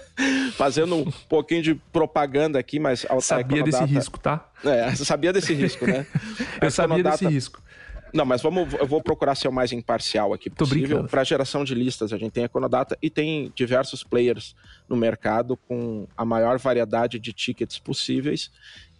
Fazendo 0.56 0.96
um 0.96 1.10
pouquinho 1.28 1.62
de 1.62 1.74
propaganda 1.74 2.58
aqui, 2.58 2.78
mas... 2.78 3.04
Sabia 3.20 3.62
desse 3.62 3.84
risco, 3.84 4.18
tá? 4.18 4.48
É, 4.64 4.94
sabia 4.94 5.32
desse 5.32 5.52
risco, 5.52 5.86
né? 5.86 6.06
Eu 6.62 6.70
sabia 6.70 7.02
desse 7.02 7.26
risco. 7.26 7.60
Não, 8.12 8.24
mas 8.24 8.42
vamos, 8.42 8.72
eu 8.74 8.86
vou 8.86 9.02
procurar 9.02 9.34
ser 9.34 9.48
o 9.48 9.52
mais 9.52 9.72
imparcial 9.72 10.32
aqui 10.32 10.50
possível. 10.50 11.04
Para 11.04 11.24
geração 11.24 11.64
de 11.64 11.74
listas, 11.74 12.12
a 12.12 12.18
gente 12.18 12.32
tem 12.32 12.42
a 12.42 12.46
Econodata 12.46 12.96
e 13.00 13.08
tem 13.08 13.52
diversos 13.54 14.02
players 14.02 14.54
no 14.88 14.96
mercado 14.96 15.56
com 15.56 16.06
a 16.16 16.24
maior 16.24 16.58
variedade 16.58 17.18
de 17.18 17.32
tickets 17.32 17.78
possíveis 17.78 18.50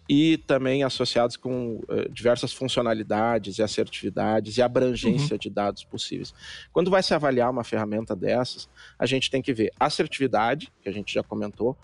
e 0.09 0.37
também 0.37 0.83
associados 0.83 1.37
com 1.37 1.75
uh, 1.87 2.09
diversas 2.11 2.51
funcionalidades 2.51 3.57
e 3.57 3.63
assertividades 3.63 4.57
e 4.57 4.61
abrangência 4.61 5.35
uhum. 5.35 5.39
de 5.39 5.49
dados 5.49 5.83
possíveis. 5.83 6.33
Quando 6.73 6.91
vai 6.91 7.01
se 7.01 7.13
avaliar 7.13 7.49
uma 7.49 7.63
ferramenta 7.63 8.15
dessas, 8.15 8.67
a 8.99 9.05
gente 9.05 9.31
tem 9.31 9.41
que 9.41 9.53
ver 9.53 9.71
assertividade, 9.79 10.71
que 10.81 10.89
a 10.89 10.91
gente 10.91 11.13
já 11.13 11.23
comentou, 11.23 11.77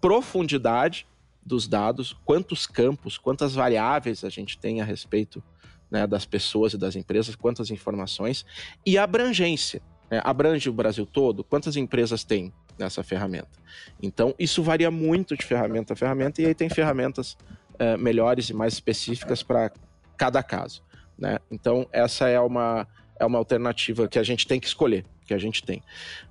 profundidade 0.00 1.06
dos 1.44 1.66
dados, 1.66 2.16
quantos 2.24 2.66
campos, 2.66 3.18
quantas 3.18 3.54
variáveis 3.54 4.24
a 4.24 4.28
gente 4.28 4.56
tem 4.56 4.80
a 4.80 4.84
respeito 4.84 5.42
né, 5.90 6.06
das 6.06 6.24
pessoas 6.24 6.72
e 6.72 6.78
das 6.78 6.96
empresas, 6.96 7.34
quantas 7.34 7.70
informações, 7.70 8.44
e 8.84 8.98
abrangência. 8.98 9.80
Né, 10.10 10.20
abrange 10.24 10.68
o 10.68 10.72
Brasil 10.72 11.06
todo? 11.06 11.42
Quantas 11.42 11.76
empresas 11.76 12.24
tem 12.24 12.52
nessa 12.78 13.02
ferramenta? 13.02 13.58
Então, 14.02 14.34
isso 14.38 14.62
varia 14.62 14.90
muito 14.90 15.36
de 15.36 15.44
ferramenta 15.44 15.92
a 15.92 15.96
ferramenta, 15.96 16.42
e 16.42 16.46
aí 16.46 16.54
tem 16.54 16.68
ferramentas 16.68 17.36
uh, 17.74 17.98
melhores 17.98 18.50
e 18.50 18.54
mais 18.54 18.74
específicas 18.74 19.42
para 19.42 19.72
cada 20.16 20.42
caso. 20.42 20.82
Né? 21.18 21.38
Então, 21.50 21.86
essa 21.92 22.28
é 22.28 22.40
uma, 22.40 22.86
é 23.18 23.24
uma 23.24 23.38
alternativa 23.38 24.08
que 24.08 24.18
a 24.18 24.22
gente 24.22 24.46
tem 24.46 24.60
que 24.60 24.66
escolher 24.66 25.04
que 25.26 25.32
a 25.32 25.38
gente 25.38 25.62
tem. 25.62 25.82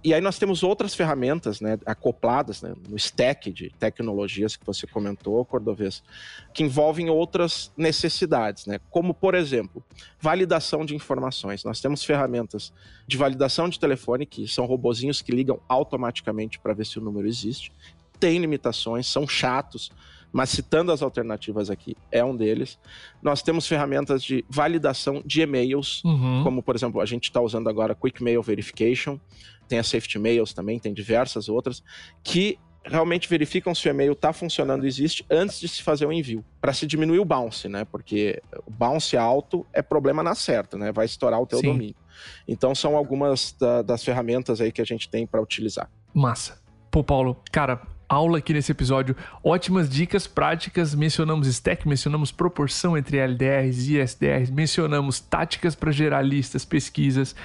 E 0.03 0.13
aí 0.13 0.21
nós 0.21 0.37
temos 0.37 0.63
outras 0.63 0.93
ferramentas 0.93 1.59
né, 1.59 1.79
acopladas 1.85 2.61
né, 2.61 2.73
no 2.87 2.95
stack 2.95 3.51
de 3.51 3.69
tecnologias 3.79 4.55
que 4.55 4.65
você 4.65 4.85
comentou, 4.85 5.43
Cordovez, 5.45 6.03
que 6.53 6.63
envolvem 6.63 7.09
outras 7.09 7.71
necessidades, 7.75 8.65
né, 8.65 8.79
como, 8.89 9.13
por 9.13 9.35
exemplo, 9.35 9.83
validação 10.19 10.85
de 10.85 10.95
informações. 10.95 11.63
Nós 11.63 11.81
temos 11.81 12.03
ferramentas 12.03 12.71
de 13.07 13.17
validação 13.17 13.67
de 13.67 13.79
telefone, 13.79 14.25
que 14.25 14.47
são 14.47 14.65
robozinhos 14.65 15.21
que 15.21 15.31
ligam 15.31 15.59
automaticamente 15.67 16.59
para 16.59 16.73
ver 16.73 16.85
se 16.85 16.99
o 16.99 17.01
número 17.01 17.27
existe. 17.27 17.71
Tem 18.19 18.37
limitações, 18.37 19.07
são 19.07 19.27
chatos, 19.27 19.91
mas 20.33 20.49
citando 20.49 20.91
as 20.91 21.03
alternativas 21.03 21.69
aqui, 21.69 21.95
é 22.11 22.25
um 22.25 22.35
deles. 22.35 22.79
Nós 23.21 23.43
temos 23.43 23.67
ferramentas 23.67 24.23
de 24.23 24.43
validação 24.49 25.21
de 25.23 25.41
e-mails, 25.41 26.03
uhum. 26.03 26.41
como 26.43 26.63
por 26.63 26.75
exemplo, 26.75 26.99
a 26.99 27.05
gente 27.05 27.25
está 27.25 27.39
usando 27.39 27.69
agora 27.69 27.93
Quick 27.93 28.21
Mail 28.23 28.41
Verification, 28.41 29.19
tem 29.67 29.77
a 29.77 29.83
Safety 29.83 30.17
Mails 30.17 30.51
também, 30.51 30.79
tem 30.79 30.91
diversas 30.91 31.47
outras, 31.47 31.83
que 32.23 32.57
realmente 32.83 33.29
verificam 33.29 33.73
se 33.73 33.87
o 33.87 33.91
e-mail 33.91 34.13
está 34.13 34.33
funcionando 34.33 34.83
e 34.83 34.87
existe 34.87 35.25
antes 35.29 35.59
de 35.59 35.67
se 35.67 35.81
fazer 35.81 36.05
o 36.05 36.11
envio, 36.11 36.43
para 36.59 36.73
se 36.73 36.85
diminuir 36.85 37.19
o 37.19 37.25
bounce, 37.25 37.69
né? 37.69 37.85
Porque 37.85 38.41
o 38.65 38.71
bounce 38.71 39.15
alto 39.15 39.65
é 39.71 39.81
problema 39.81 40.21
na 40.21 40.35
certa, 40.35 40.77
né? 40.77 40.91
Vai 40.91 41.05
estourar 41.05 41.39
o 41.39 41.45
teu 41.45 41.59
Sim. 41.59 41.67
domínio. 41.67 41.95
Então 42.47 42.75
são 42.75 42.97
algumas 42.97 43.55
da, 43.59 43.81
das 43.81 44.03
ferramentas 44.03 44.59
aí 44.59 44.71
que 44.71 44.81
a 44.81 44.85
gente 44.85 45.07
tem 45.07 45.25
para 45.25 45.41
utilizar. 45.41 45.89
Massa. 46.13 46.61
Pô, 46.91 47.03
Paulo, 47.03 47.41
cara, 47.51 47.81
aula 48.13 48.37
aqui 48.37 48.53
nesse 48.53 48.71
episódio. 48.71 49.15
Ótimas 49.43 49.89
dicas 49.89 50.27
práticas. 50.27 50.93
Mencionamos 50.95 51.47
stack, 51.47 51.87
mencionamos 51.87 52.31
proporção 52.31 52.97
entre 52.97 53.17
LDRs 53.17 53.89
e 53.89 53.99
SDRs, 53.99 54.49
mencionamos 54.49 55.19
táticas 55.19 55.75
para 55.75 55.91
gerar 55.91 56.21
listas, 56.21 56.65
pesquisas. 56.65 57.35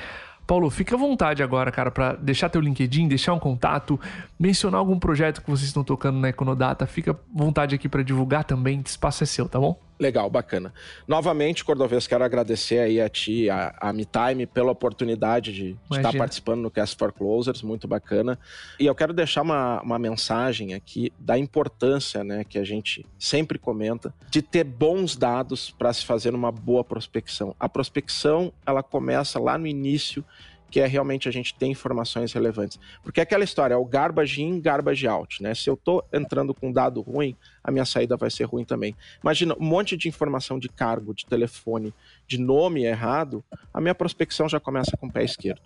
Paulo, 0.46 0.70
fica 0.70 0.94
à 0.94 0.98
vontade 0.98 1.42
agora, 1.42 1.70
cara, 1.70 1.90
para 1.90 2.14
deixar 2.14 2.48
teu 2.48 2.61
LinkedIn, 2.61 3.07
deixar 3.07 3.35
um 3.35 3.38
contato, 3.38 4.00
mencionar 4.38 4.78
algum 4.78 4.98
projeto 4.98 5.42
que 5.42 5.50
vocês 5.50 5.66
estão 5.66 5.85
tocando 5.85 6.18
na 6.18 6.28
Econodata. 6.31 6.87
Fica 6.87 7.12
à 7.12 7.16
vontade 7.31 7.74
aqui 7.74 7.88
para 7.88 8.02
divulgar 8.02 8.44
também. 8.44 8.83
Espaço 8.85 9.22
é 9.22 9.26
seu, 9.26 9.46
tá 9.46 9.61
bom? 9.61 9.88
Legal, 9.99 10.31
bacana. 10.31 10.73
Novamente, 11.09 11.65
Cordovez, 11.65 12.07
quero 12.07 12.23
agradecer 12.23 12.79
aí 12.79 13.01
a 13.01 13.09
ti, 13.09 13.51
a, 13.51 13.75
a 13.81 13.93
MeTime, 13.93 14.47
pela 14.47 14.71
oportunidade 14.71 15.53
de, 15.53 15.73
de 15.73 15.97
estar 15.97 16.13
participando 16.17 16.61
no 16.61 16.71
Cast 16.71 16.97
for 16.97 17.13
Closers, 17.13 17.63
muito 17.63 17.89
bacana. 17.89 18.39
E 18.79 18.87
eu 18.87 18.95
quero 18.95 19.13
deixar 19.13 19.43
uma, 19.43 19.83
uma 19.83 19.99
mensagem 19.99 20.73
aqui 20.73 21.13
da 21.19 21.37
importância, 21.37 22.23
né, 22.23 22.45
que 22.45 22.59
a 22.59 22.65
gente 22.65 23.05
sempre 23.19 23.59
comenta, 23.59 24.15
de 24.31 24.41
ter 24.41 24.63
bons 24.63 25.17
dados 25.17 25.71
para 25.71 25.93
se 25.93 26.05
fazer 26.05 26.33
uma 26.33 26.53
boa 26.53 26.85
prospecção. 26.85 27.55
A 27.59 27.69
prospecção, 27.69 28.53
ela 28.65 28.85
começa 28.85 29.41
lá 29.41 29.59
no 29.59 29.67
início 29.67 30.25
que 30.70 30.81
é 30.81 30.87
realmente 30.87 31.28
a 31.28 31.33
gente 31.33 31.54
ter 31.54 31.66
informações 31.66 32.33
relevantes. 32.33 32.78
Porque 33.02 33.20
é 33.20 33.22
aquela 33.22 33.44
história, 33.44 33.74
é 33.74 33.76
o 33.76 33.85
garbage 33.85 34.42
in, 34.42 34.61
garbage 34.61 35.07
out, 35.07 35.42
né? 35.42 35.54
Se 35.54 35.68
eu 35.68 35.74
estou 35.74 36.04
entrando 36.12 36.54
com 36.54 36.68
um 36.68 36.72
dado 36.72 37.00
ruim, 37.00 37.37
a 37.62 37.70
minha 37.70 37.85
saída 37.85 38.16
vai 38.16 38.31
ser 38.31 38.44
ruim 38.44 38.64
também. 38.64 38.94
Imagina, 39.22 39.54
um 39.59 39.64
monte 39.64 39.96
de 39.96 40.09
informação 40.09 40.59
de 40.59 40.68
cargo, 40.68 41.14
de 41.14 41.26
telefone, 41.26 41.94
de 42.26 42.38
nome 42.38 42.85
errado, 42.85 43.44
a 43.72 43.81
minha 43.81 43.94
prospecção 43.94 44.48
já 44.48 44.61
começa 44.61 44.96
com 44.96 45.07
o 45.07 45.12
pé 45.12 45.24
esquerdo. 45.24 45.62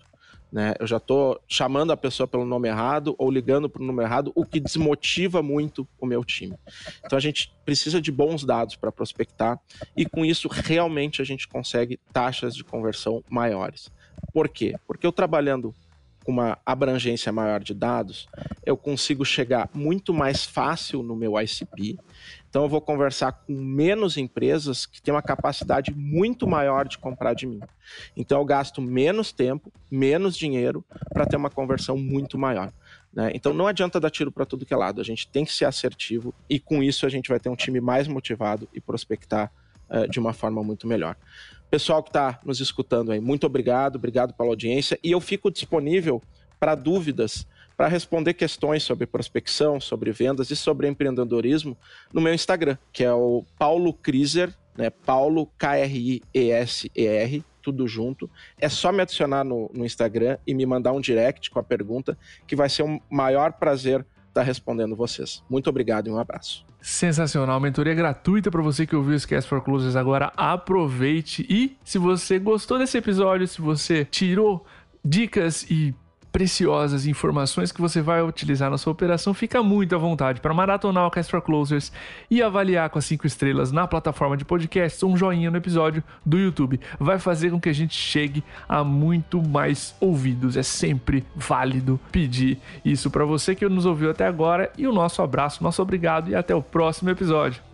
Né? 0.53 0.75
Eu 0.79 0.85
já 0.85 0.97
estou 0.97 1.41
chamando 1.47 1.91
a 1.91 1.97
pessoa 1.97 2.27
pelo 2.27 2.45
nome 2.45 2.67
errado 2.67 3.15
ou 3.17 3.31
ligando 3.31 3.67
para 3.67 3.81
o 3.81 3.85
número 3.85 4.07
errado, 4.07 4.31
o 4.35 4.45
que 4.45 4.59
desmotiva 4.59 5.41
muito 5.41 5.87
o 5.99 6.05
meu 6.05 6.23
time. 6.23 6.55
Então 7.03 7.17
a 7.17 7.19
gente 7.19 7.51
precisa 7.65 7.99
de 7.99 8.11
bons 8.11 8.45
dados 8.45 8.75
para 8.75 8.91
prospectar 8.91 9.59
e 9.97 10.05
com 10.05 10.23
isso 10.23 10.47
realmente 10.47 11.23
a 11.23 11.25
gente 11.25 11.47
consegue 11.47 11.99
taxas 12.13 12.55
de 12.55 12.63
conversão 12.63 13.23
maiores. 13.27 13.91
Por 14.33 14.49
quê? 14.49 14.75
Porque 14.87 15.05
eu 15.05 15.11
trabalhando 15.11 15.73
com 16.23 16.31
uma 16.31 16.57
abrangência 16.65 17.31
maior 17.31 17.59
de 17.59 17.73
dados, 17.73 18.27
eu 18.65 18.77
consigo 18.77 19.25
chegar 19.25 19.69
muito 19.73 20.13
mais 20.13 20.43
fácil 20.43 21.03
no 21.03 21.15
meu 21.15 21.39
ICP. 21.39 21.99
Então 22.49 22.63
eu 22.63 22.69
vou 22.69 22.79
conversar 22.79 23.31
com 23.31 23.53
menos 23.53 24.15
empresas 24.15 24.85
que 24.85 25.01
têm 25.01 25.13
uma 25.13 25.21
capacidade 25.21 25.93
muito 25.93 26.47
maior 26.47 26.87
de 26.87 26.97
comprar 26.97 27.33
de 27.33 27.45
mim. 27.45 27.59
Então 28.15 28.39
eu 28.39 28.45
gasto 28.45 28.81
menos 28.81 29.31
tempo, 29.31 29.71
menos 29.91 30.37
dinheiro 30.37 30.83
para 31.11 31.25
ter 31.25 31.35
uma 31.35 31.49
conversão 31.49 31.97
muito 31.97 32.37
maior. 32.37 32.71
Né? 33.11 33.31
Então 33.33 33.53
não 33.53 33.67
adianta 33.67 33.99
dar 33.99 34.09
tiro 34.09 34.31
para 34.31 34.45
tudo 34.45 34.65
que 34.65 34.73
é 34.73 34.77
lado, 34.77 35.01
a 35.01 35.03
gente 35.03 35.27
tem 35.27 35.45
que 35.45 35.53
ser 35.53 35.65
assertivo 35.65 36.33
e 36.49 36.59
com 36.59 36.81
isso 36.81 37.05
a 37.05 37.09
gente 37.09 37.29
vai 37.29 37.39
ter 37.39 37.49
um 37.49 37.55
time 37.55 37.81
mais 37.81 38.07
motivado 38.07 38.67
e 38.73 38.79
prospectar 38.79 39.51
uh, 39.89 40.07
de 40.09 40.19
uma 40.19 40.33
forma 40.33 40.63
muito 40.63 40.87
melhor. 40.87 41.15
Pessoal 41.73 42.03
que 42.03 42.09
está 42.09 42.39
nos 42.45 42.59
escutando 42.59 43.11
aí, 43.11 43.19
muito 43.19 43.47
obrigado, 43.47 43.95
obrigado 43.95 44.31
pela 44.35 44.49
audiência. 44.49 44.99
E 45.03 45.09
eu 45.09 45.19
fico 45.19 45.49
disponível 45.49 46.21
para 46.59 46.75
dúvidas, 46.75 47.47
para 47.75 47.87
responder 47.87 48.35
questões 48.35 48.83
sobre 48.83 49.07
prospecção, 49.07 49.81
sobre 49.81 50.11
vendas 50.11 50.51
e 50.51 50.55
sobre 50.55 50.87
empreendedorismo 50.87 51.75
no 52.13 52.21
meu 52.21 52.31
Instagram, 52.31 52.77
que 52.91 53.03
é 53.03 53.11
o 53.11 53.43
Paulo 53.57 53.91
Kriser, 53.91 54.53
né? 54.77 54.91
Paulo 54.91 55.47
K-R-I-E-S-E-R, 55.57 57.43
tudo 57.59 57.87
junto. 57.87 58.29
É 58.59 58.69
só 58.69 58.91
me 58.91 59.01
adicionar 59.01 59.43
no, 59.43 59.67
no 59.73 59.83
Instagram 59.83 60.37
e 60.45 60.53
me 60.53 60.67
mandar 60.67 60.91
um 60.91 61.01
direct 61.01 61.49
com 61.49 61.57
a 61.57 61.63
pergunta, 61.63 62.15
que 62.45 62.55
vai 62.55 62.69
ser 62.69 62.83
um 62.83 62.99
maior 63.09 63.51
prazer 63.53 64.05
estar 64.33 64.41
tá 64.41 64.47
respondendo 64.47 64.95
vocês. 64.95 65.43
Muito 65.49 65.69
obrigado 65.69 66.07
e 66.07 66.11
um 66.11 66.17
abraço. 66.17 66.65
Sensacional, 66.81 67.59
mentoria 67.61 67.93
gratuita 67.93 68.51
para 68.51 68.61
você 68.61 68.85
que 68.85 68.95
ouviu 68.95 69.15
o 69.15 69.27
Cast 69.27 69.49
for 69.49 69.61
Closers 69.61 69.95
agora. 69.95 70.33
Aproveite 70.35 71.45
e 71.49 71.77
se 71.83 71.97
você 71.97 72.39
gostou 72.39 72.77
desse 72.77 72.97
episódio, 72.97 73.47
se 73.47 73.61
você 73.61 74.03
tirou 74.03 74.65
dicas 75.05 75.63
e 75.69 75.95
preciosas 76.33 77.05
informações 77.05 77.71
que 77.71 77.79
você 77.79 78.01
vai 78.01 78.23
utilizar 78.23 78.71
na 78.71 78.77
sua 78.77 78.91
operação, 78.91 79.35
fica 79.35 79.61
muito 79.61 79.95
à 79.95 79.99
vontade 79.99 80.41
para 80.41 80.51
maratonar 80.51 81.05
o 81.05 81.11
Cast 81.11 81.29
for 81.29 81.41
Closers 81.43 81.91
e 82.29 82.41
avaliar 82.41 82.89
com 82.89 82.97
as 82.97 83.05
5 83.05 83.27
estrelas 83.27 83.71
na 83.71 83.87
plataforma 83.87 84.35
de 84.35 84.43
podcasts 84.43 85.03
um 85.03 85.15
joinha 85.15 85.51
no 85.51 85.57
episódio 85.57 86.03
do 86.25 86.39
YouTube. 86.39 86.79
Vai 86.99 87.19
fazer 87.19 87.51
com 87.51 87.61
que 87.61 87.69
a 87.69 87.73
gente 87.73 87.95
chegue 87.95 88.43
a 88.67 88.83
muito 88.83 89.47
mais 89.47 89.95
ouvidos. 89.99 90.57
É 90.57 90.63
sempre 90.63 91.23
válido 91.35 91.99
pedir 92.11 92.59
isso 92.83 93.11
para 93.11 93.23
você 93.25 93.53
que 93.53 93.69
nos 93.69 93.85
ouviu 93.85 94.09
até 94.09 94.25
agora. 94.25 94.71
E 94.75 94.87
o 94.87 94.91
nosso 94.91 95.21
abraço, 95.21 95.63
nosso 95.63 95.83
obrigado 95.83 96.31
e 96.31 96.35
até 96.35 96.55
o 96.55 96.63
próximo 96.63 97.11
episódio. 97.11 97.72